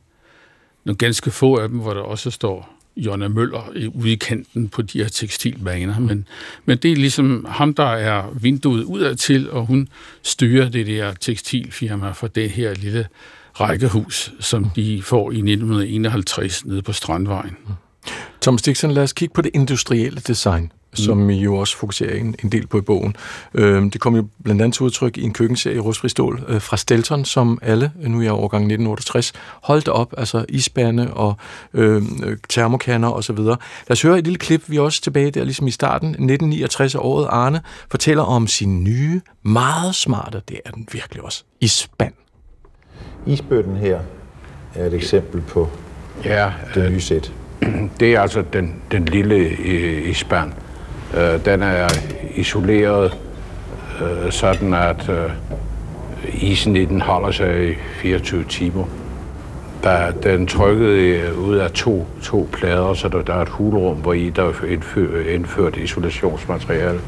[0.85, 4.81] Nogle ganske få af dem, hvor der også står Jonna Møller ude i kanten på
[4.81, 5.99] de her tekstilbaner.
[5.99, 6.27] Men,
[6.65, 9.87] men det er ligesom ham, der er vinduet udad til, og hun
[10.23, 13.07] styrer det der tekstilfirma for det her lille
[13.53, 17.57] rækkehus, som de får i 1951 nede på Strandvejen.
[18.41, 22.35] Thomas Dixon, lad os kigge på det industrielle design som I jo også fokuserer en,
[22.43, 23.15] en del på i bogen.
[23.53, 26.61] Øh, det kom jo blandt andet til udtryk i en køkkenserie i Rustfri Stål øh,
[26.61, 31.35] fra Stelton, som alle, nu er jeg årgang 1968, holdt op, altså isbærne og
[31.73, 32.03] øh,
[32.49, 33.37] termokanner osv.
[33.37, 33.57] Lad
[33.89, 37.27] os høre et lille klip, vi er også tilbage der, ligesom i starten, 1969 året
[37.29, 42.13] Arne fortæller om sin nye, meget smarte, det er den virkelig også, isband.
[43.25, 43.99] Isbøtten her
[44.75, 45.69] er et eksempel på
[46.25, 47.31] ja, det nye sæt.
[47.99, 50.51] Det er altså den, den lille øh, isband.
[51.13, 51.87] Øh, den er
[52.35, 53.17] isoleret,
[54.01, 55.31] øh, sådan at øh,
[56.33, 58.85] isen i den holder sig i 24 timer.
[59.83, 64.13] Der, den trykket ud af to, to plader, så der, der er et hulrum, hvor
[64.13, 66.99] i der er indført, indført isolationsmateriale.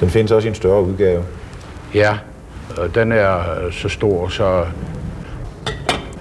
[0.00, 1.22] Den findes også i en større udgave?
[1.94, 2.18] Ja,
[2.76, 3.40] og den er
[3.70, 4.64] så stor, så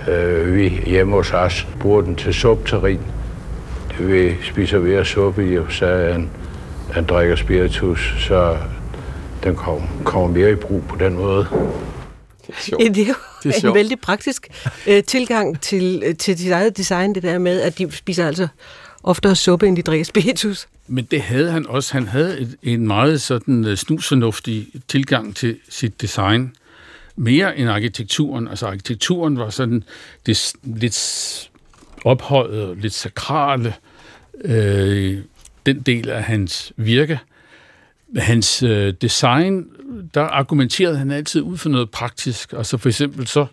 [0.07, 3.01] øh, vi hjemme hos os bruger den til subterrin
[3.99, 6.29] vi spiser at suppe i, så han,
[6.91, 8.57] han drikker spiritus, så
[9.43, 11.47] den kommer, kommer mere i brug på den måde.
[12.47, 13.13] Det er, det, er jo,
[13.45, 13.75] en sjovt.
[13.75, 14.47] vældig praktisk
[14.87, 18.47] øh, tilgang til, øh, til dit eget design, det der med, at de spiser altså
[19.03, 20.67] oftere suppe, end de drikker spiritus.
[20.87, 21.93] Men det havde han også.
[21.93, 26.55] Han havde et, en meget sådan uh, snusfornuftig tilgang til sit design.
[27.15, 28.47] Mere end arkitekturen.
[28.47, 29.83] Altså arkitekturen var sådan
[30.25, 31.49] det lidt
[32.05, 33.73] ophøjet og lidt sakrale,
[34.43, 35.17] øh,
[35.65, 37.19] den del af hans virke.
[38.17, 39.67] Hans øh, design,
[40.13, 42.53] der argumenterede han altid ud for noget praktisk.
[42.53, 43.45] Altså for eksempel så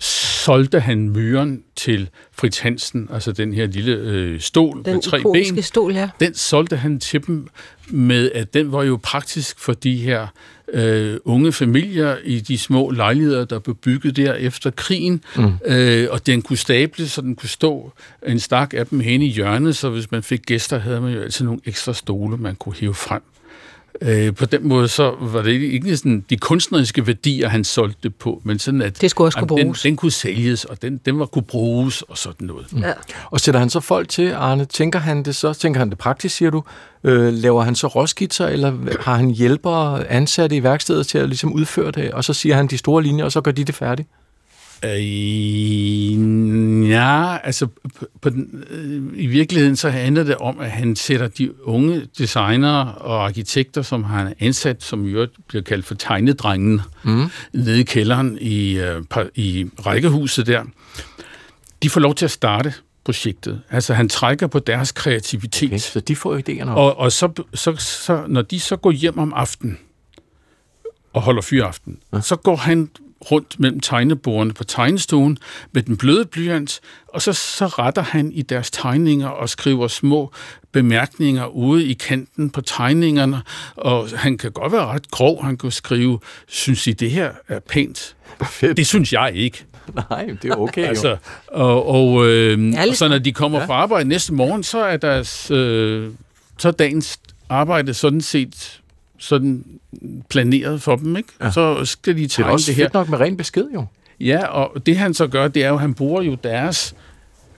[0.00, 5.22] solgte han myren til Fritz Hansen, altså den her lille øh, stol Den med tre
[5.32, 6.10] ben stol, ja.
[6.20, 7.48] den solgte han til dem
[7.90, 10.26] med, at den var jo praktisk for de her
[10.72, 15.24] øh, unge familier i de små lejligheder, der blev bygget der efter krigen.
[15.36, 15.52] Mm.
[15.64, 17.92] Øh, og den kunne stable, så den kunne stå
[18.26, 21.20] en stak af dem hen i hjørnet, så hvis man fik gæster, havde man jo
[21.20, 23.22] altid nogle ekstra stole, man kunne hive frem.
[24.02, 28.14] Øh, på den måde så var det ikke sådan de kunstneriske værdier, han solgte det
[28.14, 29.82] på, men sådan at Det skulle også kunne jamen, bruges.
[29.82, 32.72] Den, den kunne sælges, og den, den var kunne bruges og sådan noget.
[32.72, 32.78] Mm.
[32.78, 32.92] ja.
[33.30, 34.64] Og sætter han så folk til, Arne?
[34.64, 35.52] Tænker han det så?
[35.52, 36.62] Tænker han det praktisk, siger du?
[37.04, 41.52] Øh, laver han så råskitser, eller har han hjælpere ansatte i værkstedet til at ligesom
[41.52, 44.08] udføre det, og så siger han de store linjer, og så gør de det færdigt?
[44.84, 45.00] Øh,
[46.90, 51.28] ja, altså på, på den, øh, i virkeligheden så handler det om, at han sætter
[51.28, 55.94] de unge designere og arkitekter, som han har ansat, som i øvrigt bliver kaldt for
[55.94, 57.26] tegnedrengen, mm.
[57.52, 59.02] nede i kælderen i, øh,
[59.34, 60.64] i rækkehuset der,
[61.82, 63.62] de får lov til at starte projektet.
[63.70, 65.68] Altså han trækker på deres kreativitet.
[65.68, 66.76] Okay, så de får idéerne op.
[66.76, 69.78] Og, og så, så, så, når de så går hjem om aftenen
[71.12, 72.20] og holder fyraften, ja.
[72.20, 72.90] så går han
[73.30, 75.38] rundt mellem tegnebordene på tegnestuen
[75.72, 80.32] med den bløde blyant, og så, så retter han i deres tegninger og skriver små
[80.72, 83.42] bemærkninger ude i kanten på tegningerne,
[83.76, 85.44] og han kan godt være ret grov.
[85.44, 88.16] Han kan skrive, synes I, det her er pænt?
[88.50, 88.76] Fedt.
[88.76, 89.64] Det synes jeg ikke.
[90.10, 90.88] Nej, det er okay jo.
[90.88, 93.66] Altså, og, og, øh, og så når de kommer ja.
[93.66, 96.10] fra arbejde næste morgen, så er deres øh,
[96.58, 98.80] så er dagens arbejde sådan set
[99.18, 99.64] sådan
[100.30, 101.28] planeret for dem, ikke?
[101.40, 101.50] Ja.
[101.50, 102.84] Så skal de det er tegne også det her.
[102.84, 103.86] fedt nok med ren besked, jo.
[104.20, 106.94] Ja, og det han så gør, det er jo, at han bruger jo deres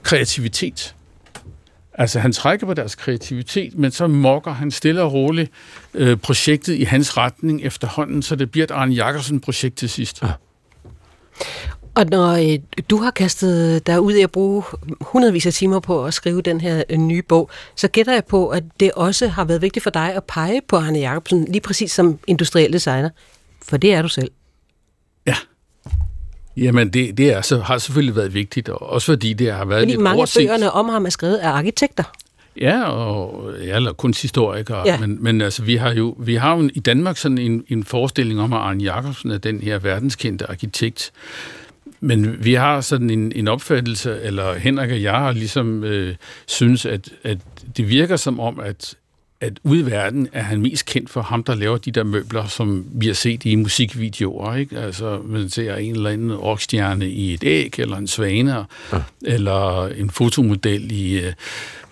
[0.03, 0.95] kreativitet.
[1.93, 5.51] Altså, han trækker på deres kreativitet, men så mokker han stille og roligt
[5.93, 10.21] øh, projektet i hans retning efterhånden, så det bliver et Arne Jacobsen-projekt til sidst.
[10.23, 10.27] Ja.
[11.95, 14.63] Og når øh, du har kastet dig ud i at bruge
[15.01, 18.47] hundredvis af timer på at skrive den her øh, nye bog, så gætter jeg på,
[18.49, 21.91] at det også har været vigtigt for dig at pege på Arne Jacobsen, lige præcis
[21.91, 23.09] som industriel designer.
[23.67, 24.31] For det er du selv.
[25.25, 25.35] Ja.
[26.57, 29.81] Jamen, det, det er, så, har selvfølgelig været vigtigt, og også fordi det har været
[29.81, 30.47] Fordi lidt mange af overset.
[30.47, 32.03] bøgerne om ham er skrevet af arkitekter.
[32.61, 34.91] Ja, og ja, eller kunsthistorikere, Ja.
[34.91, 34.99] ja.
[34.99, 38.41] men, men altså, vi har jo vi har jo i Danmark sådan en, en forestilling
[38.41, 41.11] om, at Arne Jacobsen er den her verdenskendte arkitekt.
[42.01, 46.85] Men vi har sådan en, en opfattelse, eller Henrik og jeg har ligesom øh, synes,
[46.85, 47.37] at, at
[47.77, 48.95] det virker som om, at,
[49.41, 52.47] at ude i verden er han mest kendt for ham, der laver de der møbler,
[52.47, 54.55] som vi har set i musikvideoer.
[54.55, 54.79] Ikke?
[54.79, 58.97] Altså, man ser en eller anden rockstjerne i et æg, eller en svane, ja.
[59.21, 61.19] eller en fotomodel i...
[61.19, 61.33] Øh,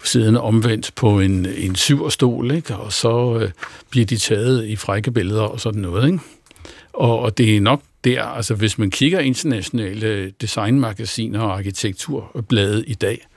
[0.04, 2.76] siddende omvendt på en, en syverstol, ikke?
[2.76, 3.52] og så øh,
[3.89, 6.06] bliver de taget i frække billeder og sådan noget.
[6.06, 6.19] Ikke?
[7.00, 12.94] Og, og det er nok der, altså hvis man kigger internationale designmagasiner og arkitekturblade i
[12.94, 13.28] dag,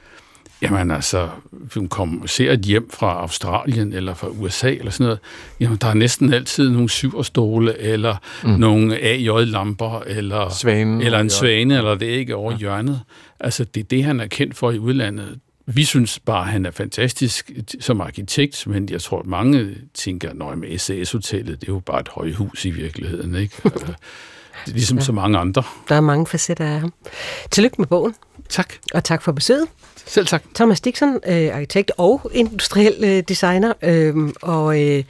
[0.62, 5.05] jamen altså, hvis man kommer, ser et hjem fra Australien eller fra USA eller sådan
[5.05, 5.18] noget,
[5.61, 8.51] jamen der er næsten altid nogle syverstole eller mm.
[8.51, 12.59] nogle AJ-lamper eller, Svanen eller en svane eller det ikke over ja.
[12.59, 13.01] hjørnet.
[13.40, 15.38] Altså det er det, han er kendt for i udlandet.
[15.66, 20.51] Vi synes bare, at han er fantastisk som arkitekt, men jeg tror, at mange tænker,
[20.51, 23.35] at med SAS-hotellet, det er jo bare et højhus i virkeligheden.
[23.35, 23.55] Ikke?
[23.72, 25.05] Altså, det er ligesom ja.
[25.05, 25.62] så mange andre.
[25.88, 26.92] Der er mange facetter af ham.
[27.51, 28.14] Tillykke med bogen,
[28.48, 28.72] Tak.
[28.94, 29.66] og tak for besøget.
[30.07, 30.42] Selv tak.
[30.55, 35.05] Thomas Dixon, øh, arkitekt og industriel øh, designer, øh, og øh,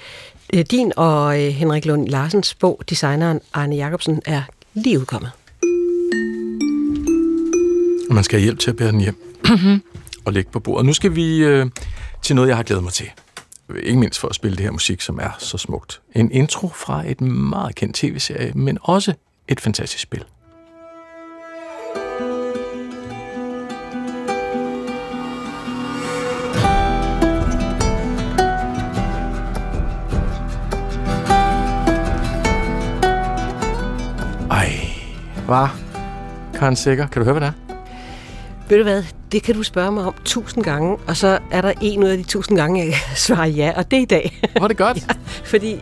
[0.54, 4.42] øh, din og øh, Henrik Lund Larsens bog, designeren Arne Jacobsen, er
[4.74, 5.30] lige udkommet.
[8.10, 9.16] Man skal have hjælp til at bære den hjem
[10.24, 10.86] og lægge på bordet.
[10.86, 11.66] Nu skal vi øh,
[12.22, 13.10] til noget, jeg har glædet mig til.
[13.82, 16.00] Ikke mindst for at spille det her musik, som er så smukt.
[16.14, 19.12] En intro fra et meget kendt tv-serie, men også
[19.48, 20.24] et fantastisk spil.
[34.50, 34.72] Ej,
[35.46, 35.68] hvad?
[36.54, 37.71] Karen Sikker, kan du høre, hvad det er?
[38.68, 41.72] Ved du hvad, det kan du spørge mig om tusind gange, og så er der
[41.80, 44.40] en ud af de tusind gange, jeg kan svare ja, og det er i dag.
[44.60, 44.98] Var det godt?
[45.52, 45.80] Fordi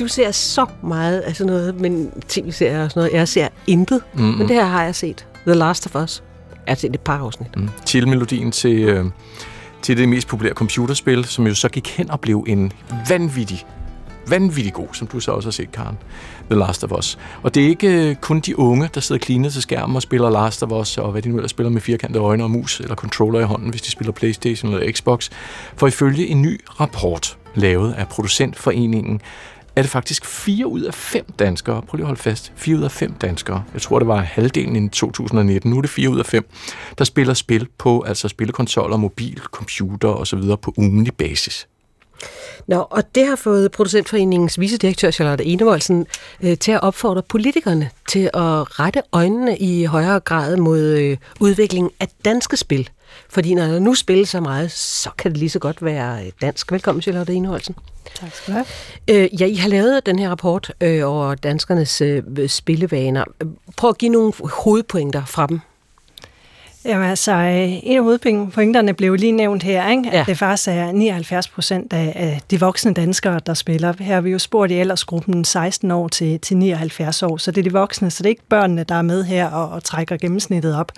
[0.00, 3.12] du ser så meget af sådan noget, men tv-serier og sådan noget.
[3.12, 4.38] Jeg ser intet, mm-hmm.
[4.38, 5.26] men det her har jeg set.
[5.46, 6.22] The Last of Us.
[6.66, 7.56] Jeg har set et par afsnit.
[7.56, 7.68] Mm.
[7.84, 9.04] Titelmelodien til, øh,
[9.82, 12.72] til det mest populære computerspil, som jo så gik hen og blev en
[13.08, 13.66] vanvittig
[14.30, 15.98] vanvittig god, som du så også har set, Karen.
[16.50, 17.18] The Last of Us.
[17.42, 20.30] Og det er ikke øh, kun de unge, der sidder klinet til skærmen og spiller
[20.30, 22.94] Last of Us, og hvad de nu ellers spiller med firkantede øjne og mus eller
[22.94, 25.30] controller i hånden, hvis de spiller Playstation eller Xbox.
[25.76, 29.20] For ifølge en ny rapport, lavet af producentforeningen,
[29.76, 32.82] er det faktisk 4 ud af 5 danskere, prøv lige at holde fast, 4 ud
[32.82, 36.18] af 5 danskere, jeg tror det var halvdelen i 2019, nu er det 4 ud
[36.18, 36.50] af 5,
[36.98, 40.42] der spiller spil på, altså spillekonsoller, mobil, computer osv.
[40.62, 41.68] på ugenlig basis.
[42.66, 46.06] Nå, og det har fået producentforeningens vicedirektør Charlotte Enevoldsen
[46.42, 51.90] øh, til at opfordre politikerne til at rette øjnene i højere grad mod øh, udviklingen
[52.00, 52.90] af danske spil.
[53.28, 56.32] Fordi når der nu spilles så meget, så kan det lige så godt være øh,
[56.40, 56.72] dansk.
[56.72, 57.74] Velkommen, Charlotte Enevoldsen.
[58.14, 58.66] Tak skal du have.
[59.22, 63.24] Øh, ja, I har lavet den her rapport øh, over danskernes øh, spillevaner.
[63.76, 65.60] Prøv at give nogle hovedpointer fra dem.
[66.84, 70.02] Jamen altså, øh, en af hovedpointerne blev lige nævnt her, ikke?
[70.12, 70.20] Ja.
[70.20, 73.94] at det faktisk er 79 procent af, af de voksne danskere, der spiller.
[73.98, 77.58] Her har vi jo spurgt i aldersgruppen 16 år til, til 79 år, så det
[77.58, 80.16] er de voksne, så det er ikke børnene, der er med her og, og trækker
[80.16, 80.92] gennemsnittet op.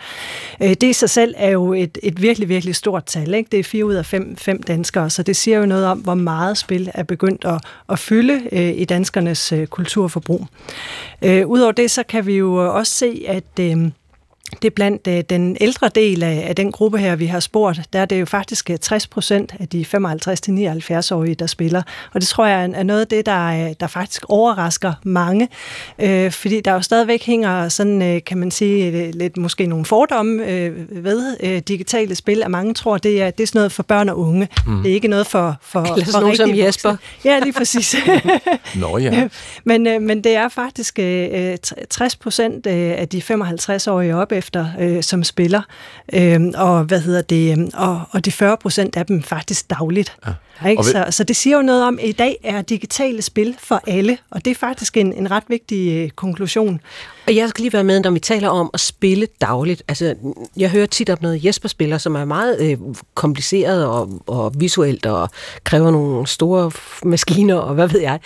[0.63, 3.35] Øh, Det i sig selv er jo et, et virkelig, virkelig stort tal.
[3.35, 3.49] Ikke?
[3.53, 6.15] Det er 4 ud af 5, 5 danskere, så det siger jo noget om, hvor
[6.15, 10.47] meget spil er begyndt at, at fylde øh, i danskernes øh, kulturforbrug.
[11.23, 13.45] Øh, Udover det, så kan vi jo også se, at...
[13.61, 13.91] Øh,
[14.63, 17.81] det er blandt øh, den ældre del af, af den gruppe her, vi har spurgt,
[17.93, 21.83] der er det jo faktisk øh, 60 procent af de 55-79-årige, der spiller.
[22.13, 25.49] Og det tror jeg er noget af det, der, øh, der faktisk overrasker mange,
[25.99, 29.85] øh, fordi der jo stadigvæk hænger sådan, øh, kan man sige, øh, lidt måske nogle
[29.85, 33.73] fordomme øh, ved øh, digitale spil, at mange tror, det er, det er sådan noget
[33.73, 34.49] for børn og unge.
[34.67, 34.83] Mm.
[34.83, 36.91] Det er ikke noget for, for, Eller for nogen som Jesper.
[36.91, 37.31] voksne.
[37.31, 37.97] Ja, lige præcis.
[38.75, 39.29] Nå ja.
[39.65, 41.57] men, øh, men det er faktisk øh,
[41.91, 45.63] 60 procent øh, af de 55-årige op efter, øh, som spiller,
[46.13, 50.17] øh, og hvad hedder det, øh, og, og de 40 procent af dem faktisk dagligt.
[50.27, 50.69] Ja.
[50.69, 50.83] Ikke?
[50.85, 53.83] Ved- Så, så det siger jo noget om, at i dag er digitale spil for
[53.87, 56.81] alle, og det er faktisk en, en ret vigtig øh, konklusion.
[57.31, 59.83] Og jeg skal lige være med, når vi taler om at spille dagligt.
[59.89, 60.15] Altså,
[60.57, 62.79] jeg hører tit om noget Jesper-spiller, som er meget øh,
[63.15, 65.29] kompliceret og, og visuelt og
[65.65, 66.71] kræver nogle store
[67.05, 68.21] maskiner og hvad ved jeg.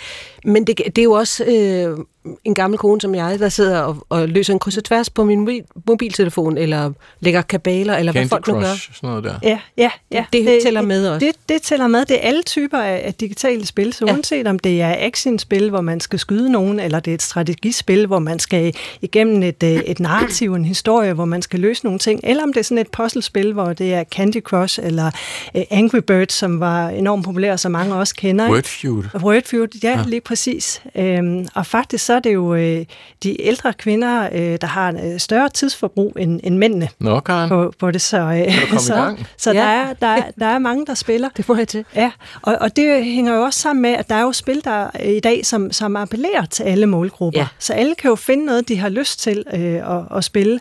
[0.45, 1.97] Men det, det er jo også øh,
[2.45, 5.23] en gammel kone som jeg, der sidder og, og løser en kryds og tværs på
[5.23, 8.61] min mobil, mobiltelefon, eller lægger kabaler, eller Candy hvad folk nu gør.
[8.61, 9.33] Crush, sådan noget der.
[9.43, 10.25] Ja, ja, ja.
[10.33, 11.25] Det tæller med også.
[11.25, 12.05] Det, det tæller med.
[12.05, 14.13] Det er alle typer af, af digitale spil, så Ja.
[14.13, 18.05] uanset om det er actionspil, hvor man skal skyde nogen, eller det er et strategispil,
[18.07, 21.99] hvor man skal igennem et, øh, et narrativ, en historie, hvor man skal løse nogle
[21.99, 25.11] ting, eller om det er sådan et puzzlespil, hvor det er Candy Crush eller
[25.55, 28.45] øh, Angry Birds, som var enormt populær, som mange også kender.
[28.45, 28.53] ikke?
[28.53, 29.03] Wordfeud.
[29.21, 30.81] Wordfeud, ja, ja, lige præcis.
[30.95, 32.85] Øhm, og faktisk så er det jo øh,
[33.23, 37.49] de ældre kvinder, øh, der har en større tidsforbrug end, end mændene Nå, Karen.
[37.49, 38.01] på, på det.
[38.01, 39.59] Så, øh, så, så Ja.
[39.59, 41.29] der, er, der, er, der er mange, der spiller.
[41.37, 41.85] Det må jeg til.
[41.95, 45.01] Ja, og, og det hænger jo også sammen med, at der er jo spil der
[45.05, 47.39] i dag, som, som appellerer til alle målgrupper.
[47.39, 47.47] Ja.
[47.59, 50.59] Så alle kan jo finde noget, de har har lyst til øh, at, at spille.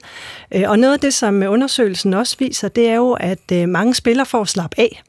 [0.54, 3.94] Øh, og noget af det, som undersøgelsen også viser, det er jo, at øh, mange
[3.94, 5.02] spillere får slap af.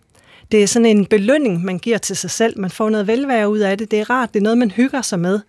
[0.52, 2.60] Det er sådan en belønning, man giver til sig selv.
[2.60, 3.92] Man får noget velvære ud af det.
[3.92, 4.34] Det er rart.
[4.34, 5.40] Det er noget, man hygger sig med.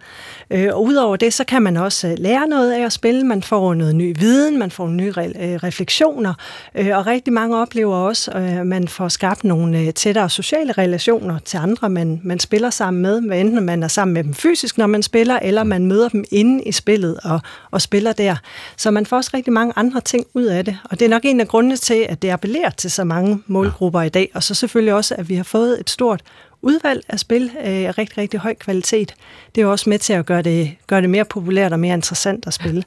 [0.50, 3.24] Øh, og udover det, så kan man også øh, lære noget af at spille.
[3.24, 6.34] Man får noget ny viden, man får nye re- øh, refleksioner.
[6.74, 10.72] Øh, og rigtig mange oplever også, øh, at man får skabt nogle øh, tættere sociale
[10.72, 13.22] relationer til andre, man, man spiller sammen med.
[13.22, 16.24] Hvad enten man er sammen med dem fysisk, når man spiller, eller man møder dem
[16.30, 18.36] inde i spillet og, og spiller der.
[18.76, 20.78] Så man får også rigtig mange andre ting ud af det.
[20.84, 24.02] Og det er nok en af grundene til, at det appellerer til så mange målgrupper
[24.02, 24.30] i dag.
[24.34, 26.22] Og så selvfølgelig også, at vi har fået et stort
[26.62, 29.14] udvalg af spil øh, af rigtig, rigtig høj kvalitet.
[29.54, 31.94] Det er jo også med til at gøre det, gøre det mere populært og mere
[31.94, 32.82] interessant at spille.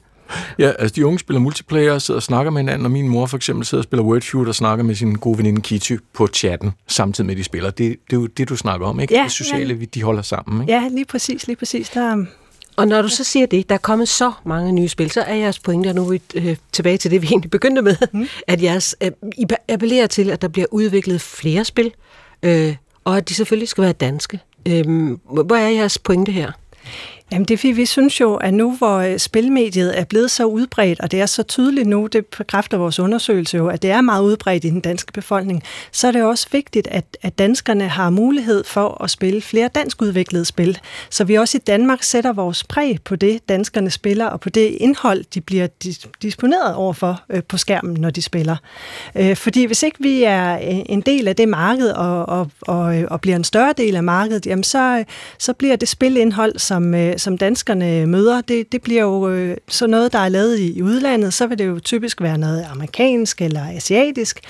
[0.58, 3.26] Ja, altså de unge spiller multiplayer og sidder og snakker med hinanden, og min mor
[3.26, 6.72] for eksempel sidder og spiller Wordfeud og snakker med sin gode veninde Kitty på chatten,
[6.86, 7.70] samtidig med de spiller.
[7.70, 9.14] Det, det er jo det, du snakker om, ikke?
[9.14, 10.72] Ja, det sociale, vi de holder sammen, ikke?
[10.72, 11.88] Ja, lige præcis, lige præcis.
[11.88, 12.24] Der,
[12.80, 15.34] Og når du så siger det, der er kommet så mange nye spil, så er
[15.34, 18.26] jeres pointe, og nu er vi øh, tilbage til det, vi egentlig begyndte med, mm.
[18.46, 21.92] at jeres, øh, I appellerer til, at der bliver udviklet flere spil,
[22.42, 24.40] øh, og at de selvfølgelig skal være danske.
[24.68, 26.52] Øh, hvor er jeres pointe her?
[27.32, 31.00] Jamen det vi, vi synes jo, at nu hvor øh, spilmediet er blevet så udbredt,
[31.00, 34.22] og det er så tydeligt nu, det bekræfter vores undersøgelse jo, at det er meget
[34.22, 35.62] udbredt i den danske befolkning,
[35.92, 40.44] så er det også vigtigt, at, at danskerne har mulighed for at spille flere danskudviklede
[40.44, 40.78] spil.
[41.10, 44.76] Så vi også i Danmark sætter vores præg på det, danskerne spiller, og på det
[44.80, 45.66] indhold, de bliver
[46.22, 48.56] disponeret overfor øh, på skærmen, når de spiller.
[49.14, 52.98] Øh, fordi hvis ikke vi er øh, en del af det marked, og, og, og,
[52.98, 55.04] øh, og bliver en større del af markedet, jamen så,
[55.38, 60.12] så bliver det spilindhold, som som danskerne møder, det, det bliver jo øh, så noget,
[60.12, 63.68] der er lavet i, i udlandet, så vil det jo typisk være noget amerikansk eller
[63.68, 64.40] asiatisk.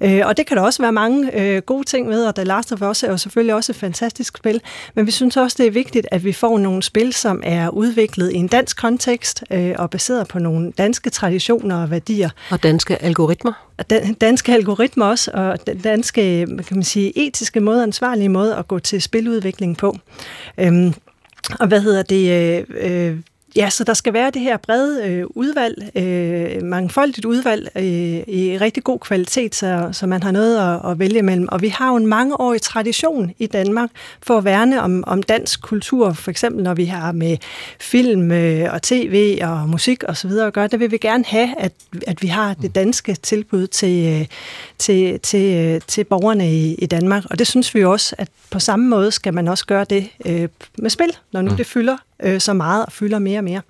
[0.00, 2.72] Øh, og det kan der også være mange øh, gode ting med, og The Last
[2.72, 4.60] of Us er jo selvfølgelig også et fantastisk spil.
[4.94, 8.32] Men vi synes også, det er vigtigt, at vi får nogle spil, som er udviklet
[8.32, 12.30] i en dansk kontekst øh, og baseret på nogle danske traditioner og værdier.
[12.50, 13.52] Og danske algoritmer?
[14.20, 19.02] danske algoritmer også, og danske kan man sige, etiske måde, ansvarlige måde at gå til
[19.02, 19.96] spiludvikling på.
[20.58, 20.94] Øhm,
[21.60, 22.30] og hvad hedder det?
[22.30, 23.18] Øh, øh,
[23.56, 27.84] Ja, så der skal være det her brede øh, udvalg, øh, mangfoldigt udvalg øh,
[28.34, 31.48] i rigtig god kvalitet, så, så man har noget at, at vælge mellem.
[31.52, 33.90] Og vi har jo en mangeårig tradition i Danmark
[34.22, 37.36] for at værne om, om dansk kultur, for eksempel når vi har med
[37.80, 40.30] film øh, og tv og musik osv.
[40.30, 41.72] at gøre, der vil vi gerne have, at,
[42.06, 44.26] at vi har det danske tilbud til, øh,
[44.78, 47.24] til, til, øh, til borgerne i, i Danmark.
[47.30, 50.48] Og det synes vi også, at på samme måde skal man også gøre det øh,
[50.78, 51.56] med spil, når nu mm.
[51.56, 53.60] det fylder øh, så meget og fylder mere og mere.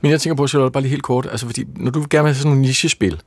[0.00, 2.32] Men jeg tænker på, Charlotte, bare lige helt kort, altså fordi når du gerne vil
[2.32, 3.20] have sådan nogle nichespil,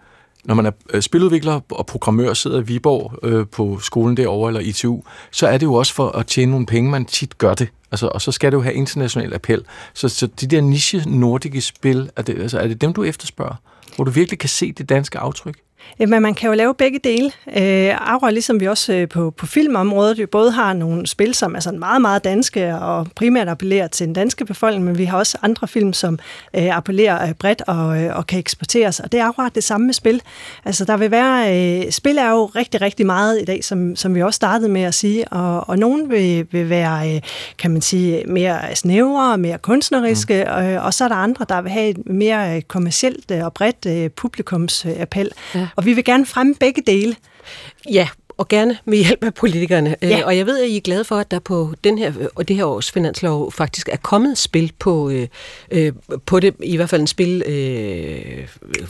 [0.45, 4.61] når man er øh, spiludvikler og programmør, sidder i Viborg øh, på skolen derovre, eller
[4.61, 7.67] ITU, så er det jo også for at tjene nogle penge, man tit gør det.
[7.91, 9.65] Altså, og så skal det jo have international appel.
[9.93, 13.55] Så, så de der niche-nordiske spil, er det, altså, er det dem, du efterspørger?
[13.95, 15.55] Hvor du virkelig kan se det danske aftryk?
[15.99, 17.31] Men man kan jo lave begge dele.
[17.57, 21.55] Øh, Aura, ligesom vi også øh, på, på filmområdet, jo både har nogle spil, som
[21.55, 25.17] er sådan meget, meget danske og primært appellerer til den danske befolkning, men vi har
[25.17, 26.19] også andre film, som
[26.53, 28.99] øh, appellerer øh, bredt og, øh, og kan eksporteres.
[28.99, 30.21] Og det er akkurat det samme med spil.
[30.65, 31.83] Altså, der vil være...
[31.85, 34.81] Øh, spil er jo rigtig, rigtig meget i dag, som, som vi også startede med
[34.81, 37.21] at sige, og, og nogen vil, vil være, øh,
[37.57, 40.63] kan man sige, mere snævre, mere kunstneriske, mm.
[40.63, 44.09] øh, og så er der andre, der vil have et mere kommercielt og bredt øh,
[44.09, 45.31] publikumsappel.
[45.55, 45.67] Ja.
[45.75, 47.15] Og vi vil gerne fremme begge dele.
[47.91, 48.07] Ja,
[48.37, 49.95] og gerne med hjælp af politikerne.
[50.01, 50.25] Øh, ja.
[50.25, 52.55] Og jeg ved, at I er glade for, at der på den her, og det
[52.55, 55.27] her års finanslov faktisk er kommet spil på, øh,
[55.71, 55.91] øh,
[56.25, 58.47] på det, i hvert fald en spil, øh,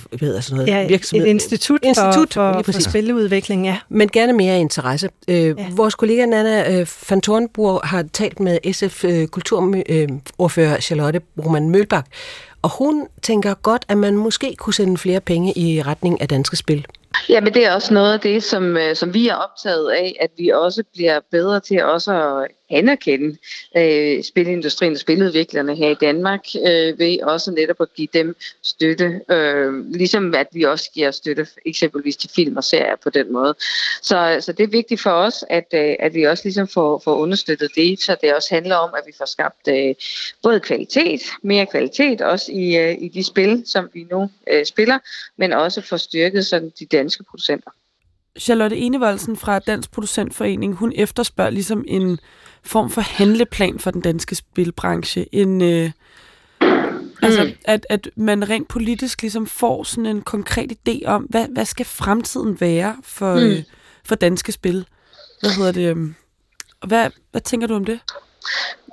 [0.09, 1.25] hvad hedder sådan noget, ja, virksomhed.
[1.25, 3.77] et institut, institut for, for, for spiludvikling, ja.
[3.89, 5.09] Men gerne mere interesse.
[5.27, 5.53] Øh, ja.
[5.71, 9.27] Vores kollega Nana øh, van Thornburg har talt med SF øh,
[10.81, 12.05] Charlotte Broman Mølbak,
[12.63, 16.55] og hun tænker godt, at man måske kunne sende flere penge i retning af danske
[16.55, 16.85] spil.
[17.29, 20.15] Ja, men det er også noget af det, som, øh, som vi er optaget af,
[20.21, 23.37] at vi også bliver bedre til også at anerkende
[23.77, 29.21] øh, spilindustrien og spiludviklerne her i Danmark, øh, ved også netop at give dem støtte,
[29.31, 33.55] øh, ligesom at vi også giver støtte eksempelvis til film og serier på den måde.
[34.01, 37.15] Så, så det er vigtigt for os, at, øh, at vi også ligesom får, får
[37.15, 39.95] understøttet det, så det også handler om, at vi får skabt øh,
[40.43, 44.99] både kvalitet, mere kvalitet også i, øh, i de spil, som vi nu øh, spiller,
[45.37, 47.71] men også får styrket sådan de danske producenter.
[48.39, 52.19] Charlotte Enevoldsen fra Dansk Producentforening, hun efterspørger ligesom en
[52.63, 55.35] form for handleplan for den danske spilbranche.
[55.35, 55.91] En, øh,
[57.21, 57.51] altså, mm.
[57.65, 61.85] at, at man rent politisk ligesom får sådan en konkret idé om, hvad, hvad skal
[61.85, 63.41] fremtiden være for, mm.
[63.41, 63.63] øh,
[64.05, 64.85] for danske spil?
[65.41, 65.97] Hvad hedder det?
[65.97, 66.09] Øh,
[66.87, 67.99] hvad, hvad tænker du om det?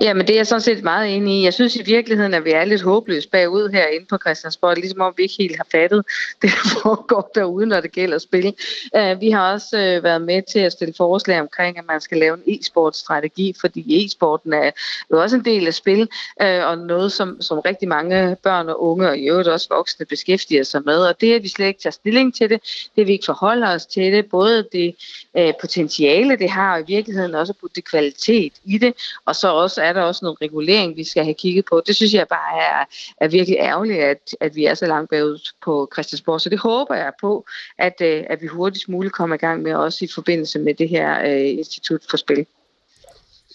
[0.03, 1.45] Jamen det er jeg sådan set meget enig i.
[1.45, 5.15] Jeg synes i virkeligheden, at vi er lidt håbløst bagud herinde på Christiansborg, ligesom om
[5.17, 6.07] vi ikke helt har fattet
[6.43, 8.55] det, der foregår derude, når det gælder spil.
[8.97, 12.19] Uh, vi har også uh, været med til at stille forslag omkring, at man skal
[12.19, 14.71] lave en e-sportstrategi, fordi e-sporten er
[15.11, 16.09] jo også en del af spil,
[16.43, 20.07] uh, og noget, som, som rigtig mange børn og unge, og i øvrigt også voksne,
[20.07, 20.99] beskæftiger sig med.
[20.99, 23.87] Og det, at vi slet ikke tager stilling til det, det vi ikke forholder os
[23.87, 24.95] til det, både det
[25.35, 28.95] uh, potentiale, det har, og i virkeligheden også det kvalitet i det,
[29.27, 31.83] og så også er der også noget regulering, vi skal have kigget på.
[31.87, 32.85] Det synes jeg bare er,
[33.21, 36.41] er virkelig ærgerligt, at, at vi er så langt bagud på Christiansborg.
[36.41, 37.47] Så det håber jeg på,
[37.79, 40.89] at, øh, at vi hurtigst muligt kommer i gang med, også i forbindelse med det
[40.89, 42.47] her uh, Institut for Spil.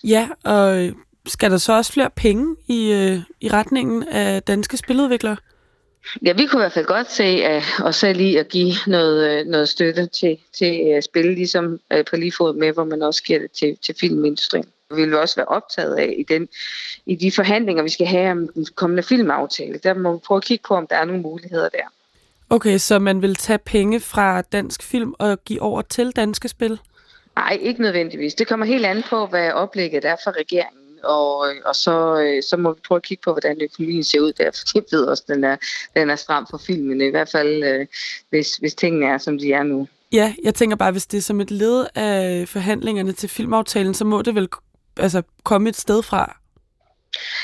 [0.03, 0.91] Ja, og
[1.25, 5.37] skal der så også flere penge i, uh, i retningen af danske spiludviklere?
[6.25, 9.41] Ja, vi kunne i hvert fald godt se uh, os selv i at give noget,
[9.41, 11.79] uh, noget støtte til, til spil, ligesom
[12.09, 15.35] på lige fod med, hvor man også giver det til, til filmindustrien vil vi også
[15.35, 16.47] være optaget af i, den,
[17.05, 19.79] i de forhandlinger, vi skal have om den kommende filmaftale.
[19.83, 21.83] Der må vi prøve at kigge på, om der er nogle muligheder der.
[22.49, 26.79] Okay, så man vil tage penge fra dansk film og give over til danske spil?
[27.35, 28.33] Nej, ikke nødvendigvis.
[28.33, 30.81] Det kommer helt an på, hvad oplægget er for regeringen.
[31.03, 34.33] og, og så, øh, så må vi prøve at kigge på, hvordan økonomien ser ud
[34.33, 35.57] der, for jeg ved også, at den er,
[35.95, 37.87] den er stram for filmen, i hvert fald øh,
[38.29, 39.87] hvis, hvis tingene er, som de er nu.
[40.11, 44.05] Ja, jeg tænker bare, hvis det er som et led af forhandlingerne til filmaftalen, så
[44.05, 44.47] må det vel
[44.97, 46.37] altså, komme et sted fra.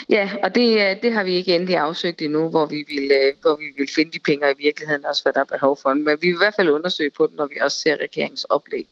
[0.10, 3.56] Ja, og det, det har vi ikke endelig afsøgt endnu, hvor vi, vil, øh, hvor
[3.56, 5.94] vi vil finde de penge i virkeligheden også, hvad der er behov for.
[5.94, 8.88] Men vi vil i hvert fald undersøge på det, når vi også ser regeringsoplæg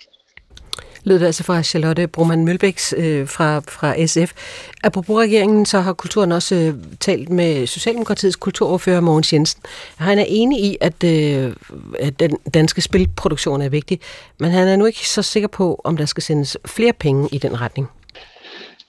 [1.03, 4.33] lød det altså fra Charlotte Broman Mølbæks øh, fra, fra SF.
[4.83, 9.61] Apropos regeringen, så har kulturen også øh, talt med Socialdemokratiets kulturordfører Mogens Jensen.
[9.97, 11.53] Han er enig i, at, øh,
[11.99, 13.99] at den danske spilproduktion er vigtig,
[14.39, 17.37] men han er nu ikke så sikker på, om der skal sendes flere penge i
[17.37, 17.87] den retning.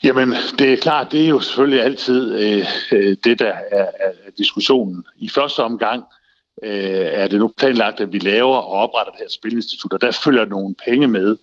[0.05, 4.31] Jamen, det er klart, det er jo selvfølgelig altid øh, øh det, der er, er
[4.39, 5.05] diskussionen.
[5.19, 6.05] I første omgang
[6.63, 10.21] øh, er det nu planlagt, at vi laver og opretter det her spilinstitut, og der
[10.25, 11.37] følger nogle penge med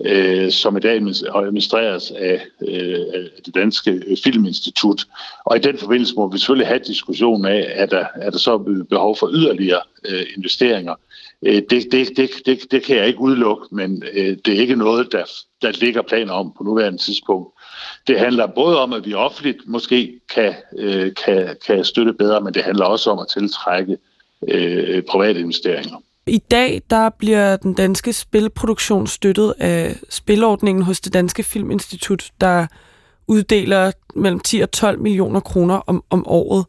[0.00, 0.96] øh, som i dag
[1.34, 5.06] administreres af, øh, af det danske Filminstitut.
[5.44, 8.58] Og i den forbindelse må vi selvfølgelig have diskussion af, at der, er der så
[8.90, 10.94] behov for yderligere øh, investeringer.
[11.42, 14.76] Øh, det, det, det, det, det kan jeg ikke udelukke, men øh, det er ikke
[14.76, 15.24] noget, der,
[15.62, 17.53] der ligger planer om på nuværende tidspunkt.
[18.06, 22.54] Det handler både om, at vi offentligt måske kan, øh, kan, kan støtte bedre, men
[22.54, 23.96] det handler også om at tiltrække
[24.48, 25.96] øh, private investeringer.
[26.26, 32.66] I dag der bliver den danske spilproduktion støttet af spilordningen hos det Danske Filminstitut, der
[33.26, 36.66] uddeler mellem 10 og 12 millioner kroner om, om året.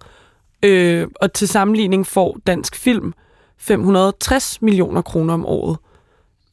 [0.63, 3.13] Øh, og til sammenligning får Dansk Film
[3.57, 5.77] 560 millioner kroner om året.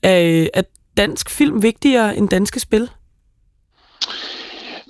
[0.02, 0.62] Er, er
[0.96, 2.90] dansk film vigtigere end danske spil?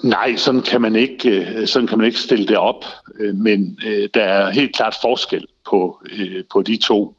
[0.03, 2.84] Nej, sådan kan man ikke, øh, sådan kan man ikke stille det op,
[3.20, 6.00] øh, men øh, der er helt klart forskel på,
[6.53, 7.16] på de to.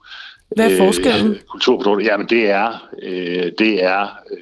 [0.55, 1.31] Hvad er forskellen?
[1.31, 4.37] Øh, kulturprodukter, jamen det er, øh, det er øh,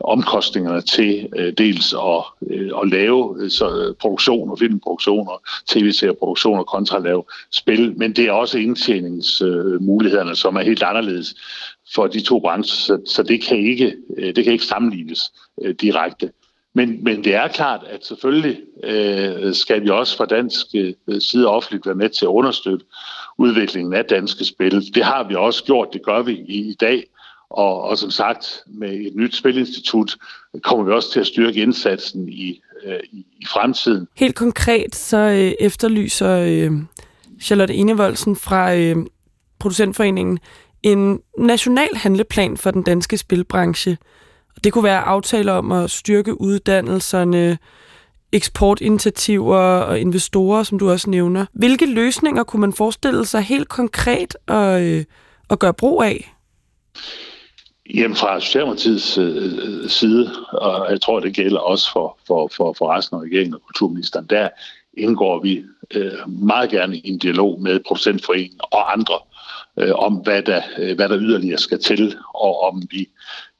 [0.00, 7.24] omkostningerne til øh, dels at, øh, at lave så, produktioner, filmproduktioner, tv-serieproduktioner kontra at lave
[7.50, 11.34] spil, men det er også indtjeningsmulighederne, øh, som er helt anderledes
[11.94, 15.32] for de to brancher, så, så det, kan ikke, øh, det kan ikke sammenlignes
[15.62, 16.30] øh, direkte.
[16.74, 21.48] Men, men det er klart, at selvfølgelig øh, skal vi også fra dansk øh, side
[21.48, 22.86] offentligt være med til at understøtte
[23.38, 24.94] udviklingen af danske spil.
[24.94, 27.04] Det har vi også gjort, det gør vi i, i dag.
[27.50, 30.16] Og, og som sagt, med et nyt spilinstitut
[30.62, 34.08] kommer vi også til at styrke indsatsen i, øh, i, i fremtiden.
[34.16, 36.72] Helt konkret så øh, efterlyser øh,
[37.40, 38.96] Charlotte Enevoldsen fra øh,
[39.58, 40.38] Producentforeningen
[40.82, 43.96] en national handleplan for den danske spilbranche.
[44.64, 47.58] Det kunne være aftaler om at styrke uddannelserne,
[48.32, 51.46] eksportinitiativer og investorer, som du også nævner.
[51.52, 55.04] Hvilke løsninger kunne man forestille sig helt konkret at, øh,
[55.50, 56.34] at gøre brug af?
[57.94, 62.96] Jamen fra Socialdemokratiets øh, side, og jeg tror, det gælder også for, for, for, for
[62.96, 64.48] resten af regeringen og kulturministeren, der
[64.96, 69.18] indgår vi øh, meget gerne i en dialog med producentforeningen og andre
[69.78, 73.08] øh, om, hvad der, øh, hvad der yderligere skal til, og om vi,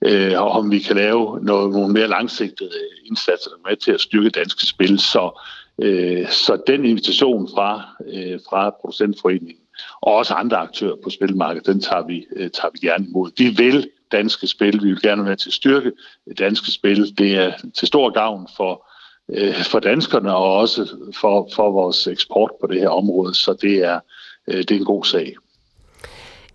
[0.04, 4.30] øh, om vi kan lave noget, nogle mere langsigtede øh, indsatser med til at styrke
[4.30, 4.98] danske spil.
[4.98, 5.40] Så,
[5.82, 7.82] øh, så den invitation fra,
[8.12, 9.64] øh, fra producentforeningen
[10.02, 13.30] og også andre aktører på spilmarkedet, den tager vi, øh, tager vi gerne imod.
[13.38, 15.92] Vi vil danske spil, vi vil gerne være til at styrke
[16.38, 17.18] danske spil.
[17.18, 18.86] Det er til stor gavn for,
[19.28, 20.88] øh, for danskerne og også
[21.20, 24.00] for, for vores eksport på det her område, så det er,
[24.48, 25.34] øh, det er en god sag.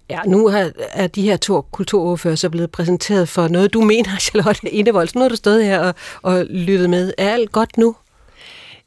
[0.09, 0.47] Ja, nu
[0.93, 5.09] er de her to kulturordfører så blevet præsenteret for noget, du mener, Charlotte Indevold.
[5.15, 7.13] Nu har du stået her og, og lyttet med.
[7.17, 7.95] Er alt godt nu?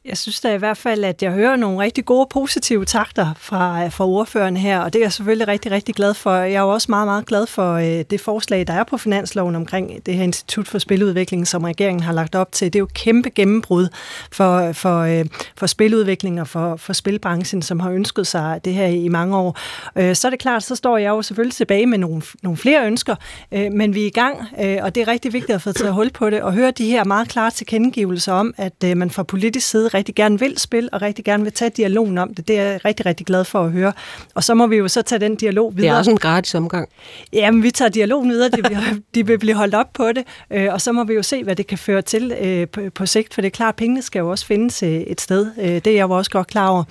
[0.05, 3.87] Jeg synes da i hvert fald, at jeg hører nogle rigtig gode, positive takter fra,
[3.87, 6.33] fra ordføreren her, og det er jeg selvfølgelig rigtig, rigtig glad for.
[6.33, 9.55] Jeg er jo også meget, meget glad for øh, det forslag, der er på finansloven
[9.55, 12.73] omkring det her Institut for Spiludvikling, som regeringen har lagt op til.
[12.73, 13.87] Det er jo kæmpe gennembrud
[14.31, 15.25] for, for, øh,
[15.57, 19.59] for spiludvikling og for, for spilbranchen, som har ønsket sig det her i mange år.
[19.95, 22.85] Øh, så er det klart, så står jeg jo selvfølgelig tilbage med nogle, nogle flere
[22.85, 23.15] ønsker,
[23.51, 25.93] øh, men vi er i gang, øh, og det er rigtig vigtigt at få taget
[25.93, 29.23] hul på det, og høre de her meget klare tilkendegivelser om, at øh, man fra
[29.23, 32.47] politisk side rigtig gerne vil spille, og rigtig gerne vil tage dialogen om det.
[32.47, 33.93] Det er jeg rigtig, rigtig glad for at høre.
[34.35, 35.89] Og så må vi jo så tage den dialog videre.
[35.89, 36.89] Det er også en gratis omgang.
[37.33, 38.49] Jamen, vi tager dialogen videre.
[38.49, 38.81] De, bliver,
[39.15, 41.55] de vil blive holdt op på det, øh, og så må vi jo se, hvad
[41.55, 44.19] det kan føre til øh, på, på sigt, for det er klart, at pengene skal
[44.19, 45.51] jo også findes øh, et sted.
[45.55, 46.83] Det er jeg jo også godt klar over.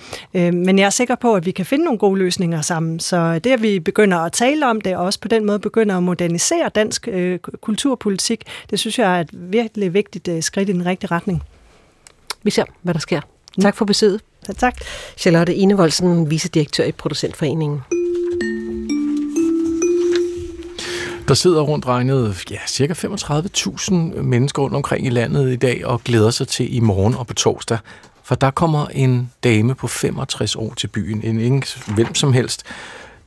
[0.51, 2.99] Men jeg er sikker på, at vi kan finde nogle gode løsninger sammen.
[2.99, 5.97] Så det, at vi begynder at tale om det, og også på den måde begynder
[5.97, 7.07] at modernisere dansk
[7.61, 11.43] kulturpolitik, det synes jeg er et virkelig vigtigt skridt i den rigtige retning.
[12.43, 13.21] Vi ser, hvad der sker.
[13.61, 14.21] Tak for besøget.
[14.47, 14.75] Ja, tak.
[15.17, 17.81] Charlotte Enevoldsen, vicedirektør i Producentforeningen.
[21.27, 26.03] Der sidder rundt regnet ja, cirka 35.000 mennesker rundt omkring i landet i dag og
[26.03, 27.77] glæder sig til i morgen og på torsdag.
[28.23, 31.21] For der kommer en dame på 65 år til byen.
[31.23, 31.63] En ingen
[31.95, 32.63] hvem som helst.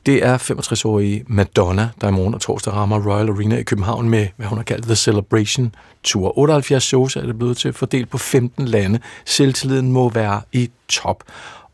[0.07, 4.27] Det er 65-årige Madonna, der i morgen og torsdag rammer Royal Arena i København med,
[4.37, 6.37] hvad hun har kaldt The Celebration Tour.
[6.37, 8.99] 78 shows er det blevet til fordelt på 15 lande.
[9.25, 11.23] Selvtilliden må være i top.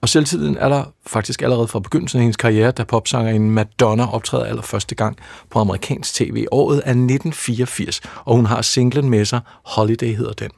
[0.01, 4.45] Og selvtiden er der faktisk allerede fra begyndelsen af hendes karriere, da popsangeren Madonna optræder
[4.45, 5.17] allerførste gang
[5.49, 6.45] på amerikansk tv.
[6.51, 9.39] Året er 1984, og hun har singlen med sig.
[9.63, 10.51] Holiday hedder den.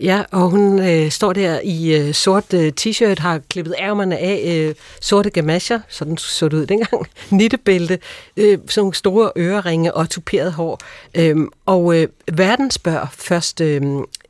[0.00, 4.42] Ja, og hun øh, står der i øh, sort øh, t-shirt, har klippet ærmerne af,
[4.46, 7.98] øh, sorte gamasjer, sådan så det ud dengang, nittebælte,
[8.36, 10.80] øh, sådan nogle store øreringe og tuperet hår.
[11.14, 11.36] Øh,
[11.66, 13.82] og øh, verden spørger først, øh,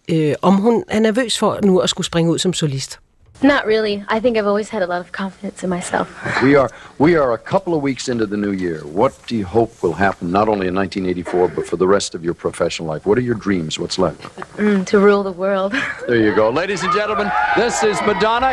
[0.08, 2.98] øh, om hun er nervøs for nu at skulle springe ud som solist.
[3.42, 4.04] Not really.
[4.08, 6.08] I think I've always had a lot of confidence in myself.
[6.42, 8.80] We are we are a couple of weeks into the new year.
[8.80, 12.24] What do you hope will happen not only in 1984 but for the rest of
[12.24, 13.06] your professional life?
[13.06, 13.78] What are your dreams?
[13.78, 14.22] What's left?
[14.56, 15.72] Mm, to rule the world.
[16.06, 16.50] There you go.
[16.50, 18.52] Ladies and gentlemen, this is Madonna.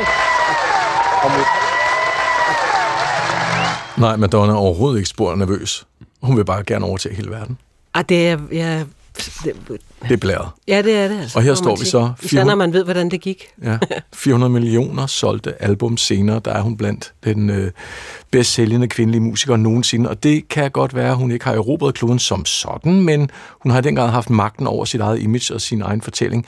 [3.98, 5.86] Nej, Madonna er overhovedet ikke spor nervøs.
[6.22, 7.58] Hun vil bare gerne overtage hele verden.
[7.94, 8.84] Ah, det er, ja,
[9.44, 10.48] det, Det er blæret.
[10.68, 11.38] ja, det er det altså.
[11.40, 13.44] Og her står vi så, Især når man ved, hvordan det gik.
[13.64, 13.78] Ja,
[14.14, 17.72] 400 millioner solgte album senere, der er hun blandt den øh,
[18.32, 21.94] bedst sælgende kvindelige musiker nogensinde, og det kan godt være, at hun ikke har erobret
[21.96, 23.30] kloden som sådan, men
[23.60, 26.46] hun har i den grad haft magten over sit eget image og sin egen fortælling,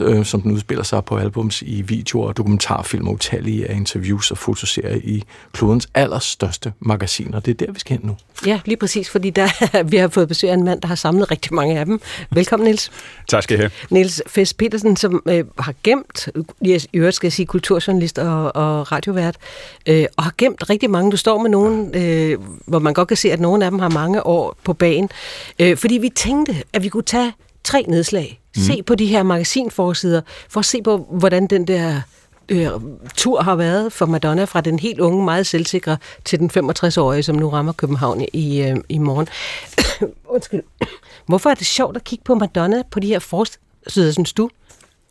[0.00, 4.38] øh, som den udspiller sig på albums i videoer dokumentarfilm og utallige af interviews og
[4.38, 5.22] fotoserier i
[5.52, 7.40] klodens allerstørste magasiner.
[7.40, 8.16] Det er der, vi skal hen nu.
[8.46, 11.30] Ja, lige præcis, fordi der, vi har fået besøg af en mand, der har samlet
[11.30, 12.00] rigtig mange af dem.
[12.30, 12.87] Velkommen, Niels.
[13.28, 13.70] Tak skal I have.
[13.90, 16.28] Niels Fes Petersen, som øh, har gemt,
[16.62, 19.36] jeg i øvrigt skal jeg sige kulturjournalist og, og radiovært,
[19.86, 21.10] øh, og har gemt rigtig mange.
[21.10, 23.88] Du står med nogen, øh, hvor man godt kan se, at nogle af dem har
[23.88, 25.10] mange år på banen.
[25.58, 27.32] Øh, fordi vi tænkte, at vi kunne tage
[27.64, 28.62] tre nedslag, mm.
[28.62, 32.00] se på de her magasinforsider, for at se på, hvordan den der
[32.48, 32.70] øh,
[33.16, 37.36] tur har været for Madonna fra den helt unge, meget selvsikre til den 65-årige, som
[37.36, 39.28] nu rammer København i, øh, i morgen.
[40.34, 40.62] Undskyld.
[41.26, 44.50] Hvorfor er det sjovt at kigge på Madonna på de her forsider, synes du?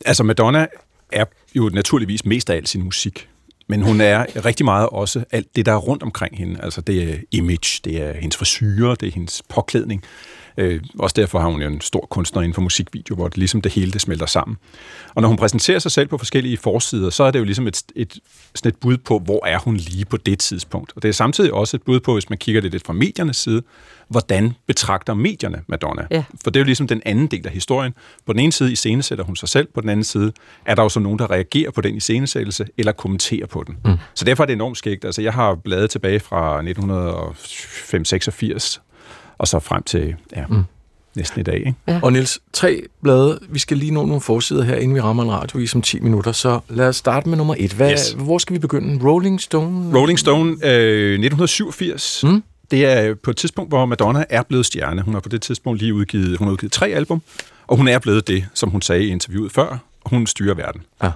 [0.06, 0.66] Altså, Madonna
[1.12, 1.24] er
[1.54, 3.28] jo naturligvis mest af alt sin musik.
[3.70, 6.60] Men hun er rigtig meget også alt det, der er rundt omkring hende.
[6.62, 10.04] Altså, det er image, det er hendes frisyrer, det er hendes påklædning.
[10.58, 13.60] Øh, også derfor har hun jo en stor kunstner inden for musikvideo, hvor det ligesom
[13.60, 14.56] det hele det smelter sammen.
[15.14, 17.82] Og når hun præsenterer sig selv på forskellige forsider, så er det jo ligesom et,
[17.96, 18.18] et,
[18.54, 20.92] sådan et bud på, hvor er hun lige på det tidspunkt.
[20.96, 23.36] Og det er samtidig også et bud på, hvis man kigger det lidt fra mediernes
[23.36, 23.62] side,
[24.08, 26.06] hvordan betragter medierne Madonna?
[26.10, 26.24] Ja.
[26.44, 27.94] For det er jo ligesom den anden del af historien.
[28.26, 30.32] På den ene side iscenesætter hun sig selv, på den anden side
[30.66, 33.76] er der jo så nogen, der reagerer på den iscenesættelse eller kommenterer på den.
[33.84, 33.96] Mm.
[34.14, 35.04] Så derfor er det enormt skægt.
[35.04, 38.80] Altså, jeg har bladet tilbage fra 1985
[39.38, 40.62] og så frem til ja, mm.
[41.16, 41.54] næsten i dag.
[41.56, 41.74] Ikke?
[41.88, 42.00] Ja.
[42.02, 43.38] Og Niels, tre blade.
[43.48, 46.00] Vi skal lige nå nogle forsider her, inden vi rammer en radio i som 10
[46.00, 46.32] minutter.
[46.32, 47.72] Så lad os starte med nummer et.
[47.72, 48.12] Hvad, Yes.
[48.18, 49.04] Hvor skal vi begynde?
[49.08, 49.98] Rolling Stone?
[49.98, 52.24] Rolling Stone øh, 1987.
[52.24, 52.42] Mm.
[52.70, 55.02] Det er på et tidspunkt, hvor Madonna er blevet stjerne.
[55.02, 57.22] Hun har på det tidspunkt lige udgivet, hun har udgivet tre album,
[57.66, 59.78] og hun er blevet det, som hun sagde i interviewet før.
[60.06, 60.82] Hun styrer verden.
[61.02, 61.10] Ja.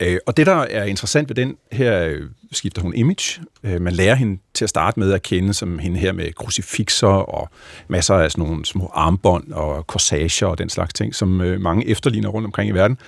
[0.00, 2.22] Øh, og det, der er interessant ved den, her øh,
[2.52, 3.40] skifter hun image.
[3.62, 7.08] Øh, man lærer hende til at starte med at kende som hende her med krucifixer
[7.08, 7.48] og
[7.88, 11.88] masser af sådan nogle små armbånd og corsager og den slags ting, som øh, mange
[11.88, 12.98] efterligner rundt omkring i verden.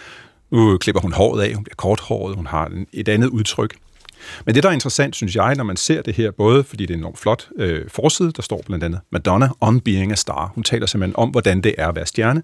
[0.51, 3.75] Nu klipper hun håret af, hun bliver korthåret, hun har et andet udtryk.
[4.45, 6.91] Men det, der er interessant, synes jeg, når man ser det her, både fordi det
[6.91, 10.53] er en enormt flot øh, forside, der står blandt andet Madonna on being a star.
[10.55, 12.43] Hun taler simpelthen om, hvordan det er at være stjerne.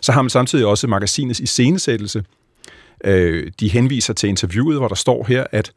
[0.00, 2.24] Så har man samtidig også magasinets iscenesættelse.
[3.04, 5.72] Øh, de henviser til interviewet, hvor der står her, at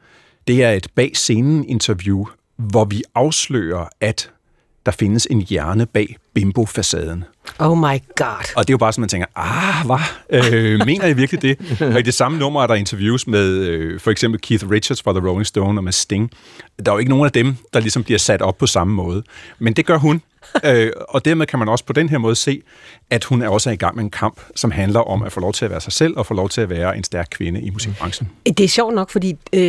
[0.47, 2.25] det er et bag scenen interview,
[2.55, 4.31] hvor vi afslører, at
[4.85, 7.23] der findes en hjerne bag bimbo-facaden.
[7.59, 8.53] Oh my god.
[8.55, 10.53] Og det er jo bare sådan, man tænker, ah, hvad?
[10.53, 11.81] Øh, mener I virkelig det?
[11.93, 15.11] Og i det samme nummer er der interviews med øh, for eksempel Keith Richards fra
[15.11, 16.31] The Rolling Stone og med Sting.
[16.85, 19.23] Der er jo ikke nogen af dem, der ligesom bliver sat op på samme måde.
[19.59, 20.21] Men det gør hun.
[20.65, 22.61] Øh, og dermed kan man også på den her måde se,
[23.09, 25.39] at hun er også er i gang med en kamp, som handler om at få
[25.39, 27.61] lov til at være sig selv og få lov til at være en stærk kvinde
[27.61, 28.29] i musikbranchen.
[28.45, 29.61] Det er sjovt nok, fordi øh,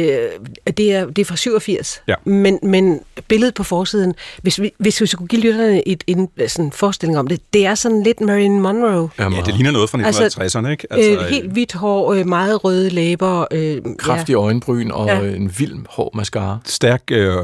[0.77, 2.15] det, er, det er fra 87, Ja.
[2.25, 6.73] men, men billedet på forsiden, hvis vi, hvis vi skulle give lytterne et, en sådan
[6.73, 9.09] forestilling om det, det er sådan lidt Marilyn Monroe.
[9.19, 10.87] Ja, det ligner noget fra 1960'erne, ikke?
[10.93, 13.45] Altså, øh, helt hvidt hår, øh, meget røde læber.
[13.53, 15.19] Øh, Kraftige øjenbryn og Ja.
[15.19, 15.35] ja.
[15.37, 16.59] en vild hård mascara.
[16.65, 17.37] stærk øh,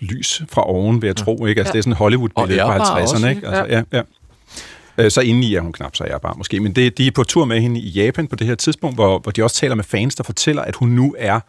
[0.00, 1.46] lys fra oven, vil jeg tro.
[1.46, 1.60] Ikke?
[1.60, 1.72] Altså, Ja.
[1.72, 3.02] Det er sådan en Hollywood-billede fra 50'erne.
[3.14, 3.48] også, Ikke?
[3.48, 3.82] Altså, ja.
[3.92, 4.02] Ja,
[4.98, 6.60] Øh, Så indeni er hun knap så ærbar måske.
[6.60, 9.18] Men det, de er på tur med hende i Japan på det her tidspunkt, hvor,
[9.18, 11.40] hvor de også taler med fans, der fortæller, at hun nu er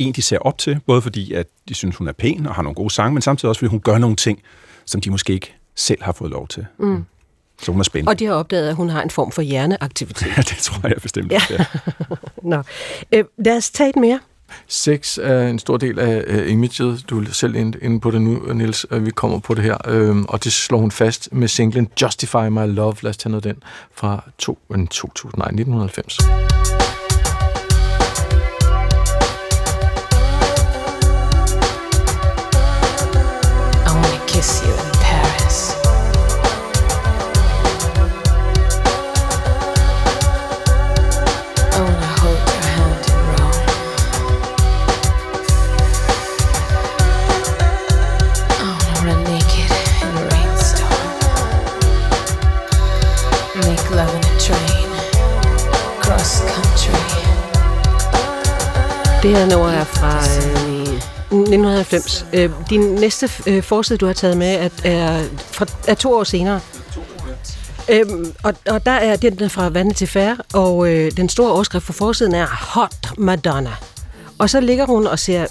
[0.00, 0.80] en, de ser op til.
[0.86, 3.48] Både fordi, at de synes, hun er pæn og har nogle gode sange, men samtidig
[3.48, 4.42] også, fordi hun gør nogle ting,
[4.86, 6.66] som de måske ikke selv har fået lov til.
[6.78, 7.04] Mm.
[7.62, 8.10] Så hun er spændende.
[8.10, 10.26] Og de har opdaget, at hun har en form for hjerneaktivitet.
[10.36, 11.32] Ja, det tror jeg bestemt.
[11.32, 11.40] Ja.
[11.50, 11.64] Ja.
[12.42, 12.62] Nå.
[13.12, 14.18] Øh, lad os tage et mere.
[14.68, 17.04] Sex er en stor del af, øh, imaget.
[17.10, 18.86] Du er selv inde, inde på det nu, Niels.
[18.90, 19.76] at Vi kommer på det her.
[19.86, 22.94] Øhm, og det slår hun fast med singlen Justify My Love.
[23.02, 23.62] Lad os tage noget af den
[23.94, 26.85] fra to, men 2000, nej, 1990.
[59.26, 62.26] Det her nummer er fra øh, 1990.
[62.32, 66.24] Øh, din næste øh, forside, du har taget med, er, er, fra, er to år
[66.24, 66.60] senere.
[67.88, 71.86] Øhm, og, og der er den er fra Vanity Fair, og øh, den store overskrift
[71.86, 73.70] for forsiden er Hot Madonna.
[74.38, 75.46] Og så ligger hun og ser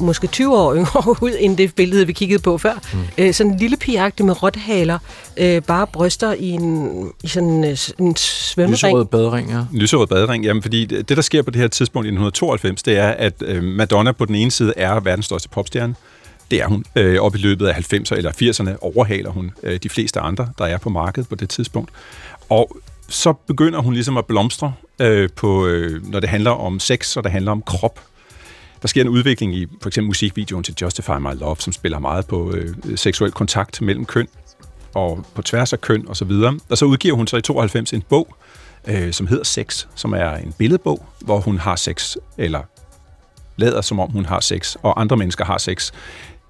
[0.00, 2.74] måske 20 år yngre ud, end det billede, vi kiggede på før.
[2.92, 2.98] Mm.
[3.18, 4.98] Øh, sådan en lille pigeagtig med rothaler,
[5.36, 8.72] øh, bare bryster i, en, i sådan øh, en svømmering.
[8.72, 9.60] Lyserød badering, ja.
[9.72, 12.96] Lyserød badering, jamen fordi det, det, der sker på det her tidspunkt i 1992, det
[12.96, 15.94] er, at øh, Madonna på den ene side er verdens største popstjerne.
[16.50, 16.84] Det er hun.
[16.96, 20.64] Øh, op i løbet af 90'erne eller 80'erne overhaler hun øh, de fleste andre, der
[20.64, 21.90] er på markedet på det tidspunkt.
[22.48, 22.76] Og
[23.08, 27.24] så begynder hun ligesom at blomstre, øh, på, øh, når det handler om sex, og
[27.24, 28.00] det handler om krop.
[28.82, 32.26] Der sker en udvikling i for eksempel musikvideoen til Justify My Love, som spiller meget
[32.26, 34.28] på øh, seksuel kontakt mellem køn
[34.94, 36.58] og på tværs af køn og så videre.
[36.68, 38.36] Og så udgiver hun så i 92 en bog,
[38.88, 42.62] øh, som hedder Sex, som er en billedbog, hvor hun har sex, eller
[43.56, 45.92] lader som om hun har sex, og andre mennesker har sex.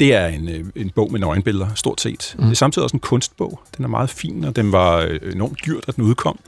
[0.00, 2.34] Det er en, øh, en bog med nøgenbilleder, stort set.
[2.38, 2.44] Mm.
[2.44, 3.60] Det er samtidig også en kunstbog.
[3.76, 6.38] Den er meget fin, og den var øh, enormt dyrt, at den udkom.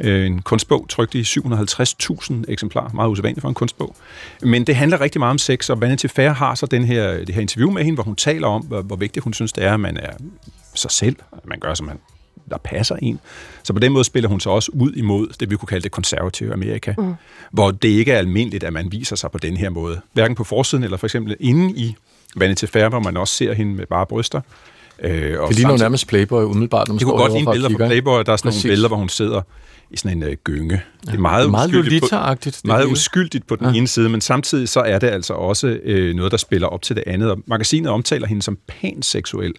[0.00, 2.90] Øh, En kunstbog trykt i 750.000 eksemplarer.
[2.94, 3.96] Meget usædvanligt for en kunstbog.
[4.42, 7.34] Men det handler rigtig meget om sex, og Vanity Fair har så den her, det
[7.34, 9.74] her interview med hende, hvor hun taler om, hvor, hvor vigtigt hun synes, det er,
[9.74, 10.12] at man er
[10.74, 11.98] sig selv, at man gør, som man
[12.50, 13.20] der passer en.
[13.62, 15.92] Så på den måde spiller hun så også ud imod det, vi kunne kalde det
[15.92, 17.14] konservative Amerika, mm.
[17.50, 20.00] hvor det ikke er almindeligt, at man viser sig på den her måde.
[20.12, 21.96] Hverken på forsiden eller for eksempel inde i
[22.36, 24.40] Vanity Fair, hvor man også ser hende med bare bryster.
[25.02, 25.10] Øh,
[25.48, 27.86] Det ligner jo nærmest Playboy umiddelbart, når man det kunne godt ligne og billeder fra?
[27.86, 28.64] Playboy, der er sådan Præcis.
[28.64, 29.40] nogle billeder, hvor hun sidder
[29.90, 30.82] i sådan en øh, gynge.
[31.06, 32.08] Det er meget, det er meget uskyldigt på-
[32.44, 32.92] det Meget hele.
[32.92, 33.72] uskyldigt på den ja.
[33.72, 36.96] ene side, men samtidig så er det altså også øh, noget, der spiller op til
[36.96, 37.30] det andet.
[37.30, 39.54] Og magasinet omtaler hende som panseksuel.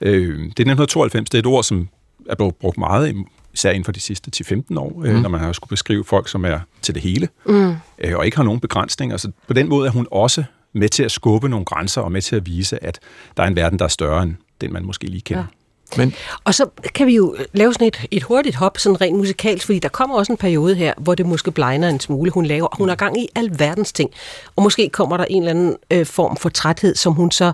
[0.00, 1.88] Øh, det er 1992, det er et ord, som
[2.28, 3.14] er blevet brugt meget,
[3.54, 4.30] især inden for de sidste
[4.70, 5.20] 10-15 år, øh, Mm.
[5.20, 7.74] når man har skulle beskrive folk, som er til det hele, Mm.
[7.98, 9.16] øh, og ikke har nogen begrænsninger.
[9.16, 12.22] Så på den måde er hun også med til at skubbe nogle grænser, og med
[12.22, 12.98] til at vise, at
[13.36, 15.42] der er en verden, der er større end den, man måske lige kender.
[15.42, 15.46] Ja.
[15.96, 16.14] Men
[16.44, 19.78] Og så kan vi jo lave sådan et, et hurtigt hop, sådan rent musikalsk, fordi
[19.78, 22.30] der kommer også en periode her, hvor det måske blegner en smule.
[22.30, 24.10] Hun laver, hun har gang i alverdens ting,
[24.56, 27.52] og måske kommer der en eller anden øh, form for træthed, som hun så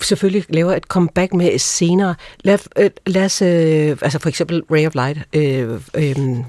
[0.00, 2.14] selvfølgelig laver et comeback med senere.
[2.44, 6.44] Lad, øh, lad os, øh, altså for eksempel Ray of Light, øh, øh,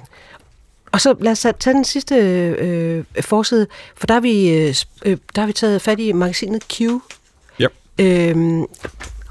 [0.93, 4.75] og så lad os tage den sidste øh, forside, for der har, vi, øh,
[5.05, 6.81] øh, der har vi taget fat i magasinet Q.
[7.59, 7.67] Ja.
[7.99, 8.65] Øhm,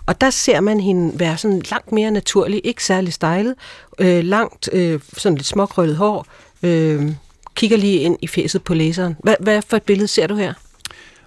[0.06, 3.54] og der ser man hende være sådan langt mere naturlig, ikke særlig stylet,
[3.98, 6.26] øh, langt, øh, sådan lidt småkrøllet hår,
[6.62, 7.12] øh,
[7.54, 9.16] kigger lige ind i fæset på læseren.
[9.20, 10.54] Hvad, hvad for et billede ser du her?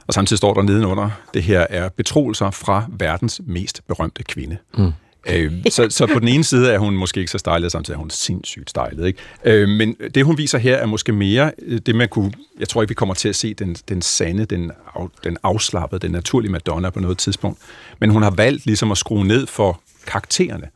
[0.08, 4.58] Og samtidig står der nedenunder, det her er betroelser fra verdens mest berømte kvinde.
[4.78, 4.92] Mm.
[5.30, 8.00] Øh, så, så på den ene side er hun måske ikke så stylet, samtidig er
[8.00, 9.08] hun sindssygt stylet.
[9.08, 9.20] Ikke?
[9.44, 12.32] Øh, men det, hun viser her, er måske mere øh, det, man kunne...
[12.60, 16.00] Jeg tror ikke, vi kommer til at se den, den sande, den, af, den afslappede,
[16.00, 17.60] den naturlige Madonna på noget tidspunkt.
[18.00, 20.68] Men hun har valgt ligesom at skrue ned for karaktererne.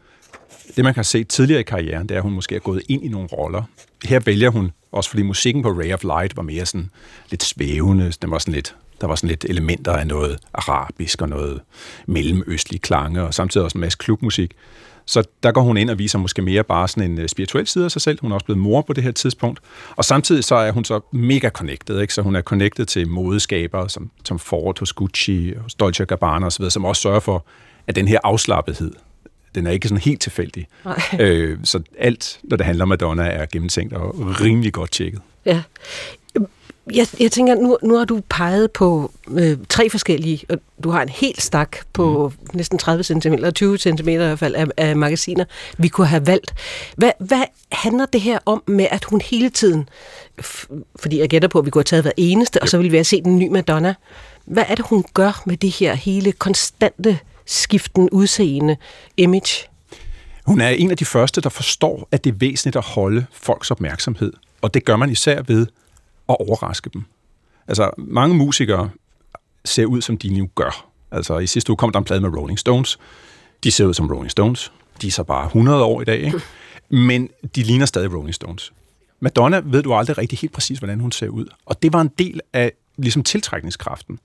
[0.75, 3.05] Det, man kan se tidligere i karrieren, det er, at hun måske er gået ind
[3.05, 3.63] i nogle roller.
[4.05, 6.89] Her vælger hun, også fordi musikken på Ray of Light var mere sådan
[7.29, 11.29] lidt svævende, den var sådan lidt, der var sådan lidt elementer af noget arabisk og
[11.29, 11.61] noget
[12.05, 14.51] mellemøstlig klange, og samtidig også en masse klubmusik.
[15.05, 17.85] Så der går hun ind og viser måske mere bare sådan en øh, spirituel side
[17.85, 18.19] af sig selv.
[18.21, 19.59] Hun er også blevet mor på det her tidspunkt.
[19.95, 22.13] Og samtidig så er hun så mega connected, ikke?
[22.13, 26.69] Så hun er connected til modeskabere som, som Ford hos Gucci, hos Dolce Gabbana osv.,
[26.69, 27.45] som også sørger for,
[27.87, 28.91] at den her afslappethed,
[29.55, 30.67] den er ikke sådan helt tilfældig.
[30.85, 31.01] Nej.
[31.19, 35.21] Øh, så alt, når det handler om Madonna, er gennemtænkt og rimelig godt tjekket.
[35.45, 35.61] Ja.
[36.93, 41.01] Jeg, jeg tænker, nu, nu har du peget på øh, tre forskellige, og du har
[41.01, 42.47] en helt stak på mm.
[42.57, 45.45] næsten 30 cm, eller 20 cm i hvert fald, af, af magasiner,
[45.77, 46.53] vi kunne have valgt.
[46.95, 49.89] Hvad, hvad handler det her om med, at hun hele tiden,
[50.95, 52.97] fordi jeg gætter på, at vi kunne have taget hver eneste, og så ville vi
[52.97, 53.95] have set en ny Madonna.
[54.45, 58.77] Hvad er det, hun gør med det her hele konstante skiften udseende
[59.17, 59.69] image?
[60.45, 63.71] Hun er en af de første, der forstår, at det er væsentligt at holde folks
[63.71, 64.33] opmærksomhed.
[64.61, 65.67] Og det gør man især ved
[66.29, 67.03] at overraske dem.
[67.67, 68.89] Altså, mange musikere
[69.65, 70.85] ser ud, som de nu gør.
[71.11, 72.99] Altså, i sidste uge kom der en plade med Rolling Stones.
[73.63, 74.71] De ser ud som Rolling Stones.
[75.01, 76.41] De er så bare 100 år i dag, ikke?
[76.89, 78.73] Men de ligner stadig Rolling Stones.
[79.19, 81.45] Madonna ved du aldrig rigtig helt præcis, hvordan hun ser ud.
[81.65, 84.19] Og det var en del af ligesom tiltrækningskraften.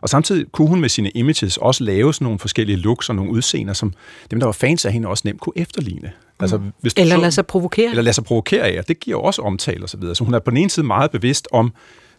[0.00, 3.30] Og samtidig kunne hun med sine images også lave sådan nogle forskellige looks og nogle
[3.30, 3.94] udseender, som
[4.30, 6.12] dem, der var fans af hende, også nemt kunne efterligne.
[6.40, 7.90] Altså, hvis du Eller så- lade sig provokere.
[7.90, 10.14] eller lade sig provokere af, og det giver også omtale og så videre.
[10.14, 11.72] Så hun er på den ene side meget bevidst om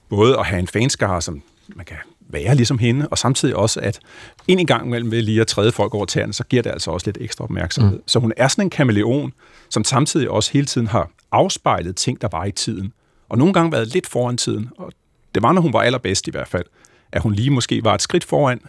[0.10, 1.42] både at have en fanskare, som
[1.76, 1.98] man kan
[2.30, 4.00] være ligesom hende, og samtidig også, at
[4.48, 7.08] en gang imellem ved lige at træde folk over tæerne, så giver det altså også
[7.08, 7.98] lidt ekstra opmærksomhed.
[7.98, 8.04] Mm.
[8.08, 9.34] Så hun er sådan en kameleon,
[9.70, 12.94] som samtidig også hele tiden har afspejlet ting, der var i tiden.
[13.30, 14.92] Og nogle gange været lidt foran tiden, og
[15.36, 16.66] det var, når hun var allerbedst i hvert fald,
[17.12, 18.62] at hun lige måske var et skridt foran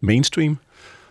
[0.00, 0.58] mainstream,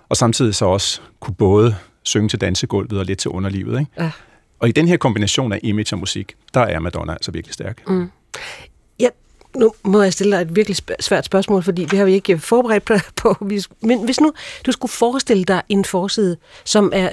[0.10, 1.76] og samtidig så også kunne både
[2.06, 3.80] synge til dansegulvet og lidt til underlivet.
[3.80, 3.92] Ikke?
[4.00, 4.12] Ja.
[4.60, 7.84] Og i den her kombination af image og musik, der er Madonna altså virkelig stærk.
[7.90, 8.10] Mm.
[9.00, 9.08] Ja,
[9.58, 12.86] nu må jeg stille dig et virkelig svært spørgsmål, fordi det har vi ikke forberedt
[13.16, 13.48] på-
[13.82, 14.34] Men hvis nu
[14.66, 17.10] du skulle forestille dig en forside, som er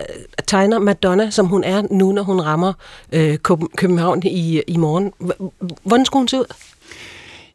[0.46, 2.72] tegner Madonna, som hun er nu, når hun rammer
[3.12, 5.12] øh, Køb- København i, i morgen,
[5.82, 6.54] hvordan skulle hun se ud?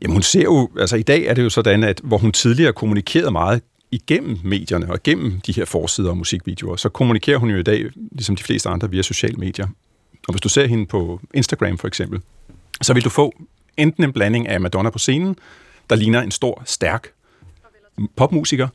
[0.01, 2.73] Jamen hun ser jo, altså i dag er det jo sådan, at hvor hun tidligere
[2.73, 3.61] kommunikerede meget
[3.91, 7.85] igennem medierne og igennem de her forsider og musikvideoer, så kommunikerer hun jo i dag,
[8.11, 9.67] ligesom de fleste andre, via sociale medier.
[10.27, 12.21] Og hvis du ser hende på Instagram for eksempel,
[12.81, 13.33] så vil du få
[13.77, 15.35] enten en blanding af Madonna på scenen,
[15.89, 17.07] der ligner en stor, stærk
[18.15, 18.67] popmusiker,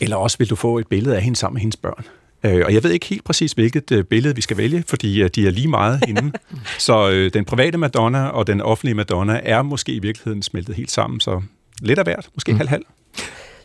[0.00, 2.04] eller også vil du få et billede af hende sammen med hendes børn.
[2.44, 5.30] Øh, Og jeg ved ikke helt præcis, hvilket øh, billede vi skal vælge, fordi øh,
[5.34, 6.32] de er lige meget hende.
[6.78, 10.90] så øh, den private Madonna og den offentlige Madonna er måske i virkeligheden smeltet helt
[10.90, 11.42] sammen, så
[11.80, 12.58] lidt af hvert, måske mm.
[12.58, 12.84] halv-halv.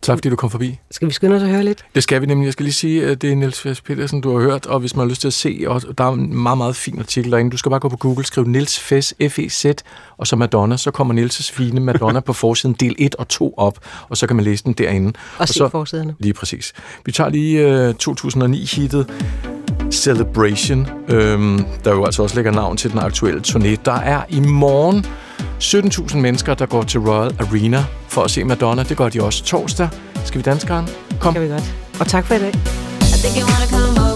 [0.01, 0.79] Tak fordi du kom forbi.
[0.91, 1.85] Skal vi skynde os at høre lidt?
[1.95, 2.45] Det skal vi nemlig.
[2.45, 4.95] Jeg skal lige sige, at det er Niels Fes Petersen, du har hørt, og hvis
[4.95, 7.51] man har lyst til at se, og der er en meget, meget fin artikel derinde.
[7.51, 9.65] Du skal bare gå på Google, skriv Niels Fes, F-E-Z,
[10.17, 13.79] og så Madonna, så kommer Niels' fine Madonna på forsiden del 1 og 2 op,
[14.09, 15.13] og så kan man læse den derinde.
[15.37, 16.15] Og se så, forsiderne.
[16.19, 16.73] Lige præcis.
[17.05, 19.07] Vi tager lige uh, 2009-hittet
[19.91, 23.75] Celebration, øhm, der jo altså også lægger navn til den aktuelle turné.
[23.85, 25.05] Der er i morgen
[25.59, 28.83] 17.000 mennesker, der går til Royal Arena for at se Madonna.
[28.83, 29.89] Det gør de også torsdag.
[30.25, 30.87] Skal vi danse, Karen?
[31.19, 31.33] Kom.
[31.33, 31.75] Kan vi godt.
[31.99, 32.49] Og tak for i dag.
[32.49, 32.53] I
[33.21, 34.08] think you wanna come over.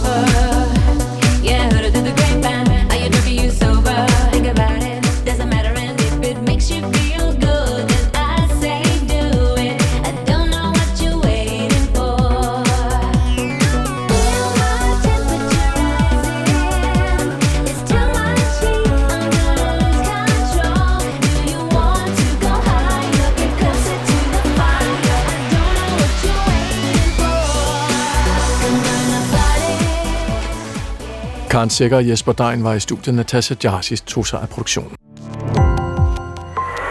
[31.54, 33.16] Karen Sækker og Jesper Dein var i studiet.
[33.16, 34.92] Natasha Jarsis tog sig af produktionen.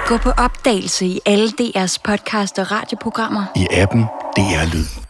[0.06, 3.44] Gå på opdagelse i alle DR's podcast og radioprogrammer.
[3.56, 4.02] I appen
[4.36, 5.01] DR Lyd.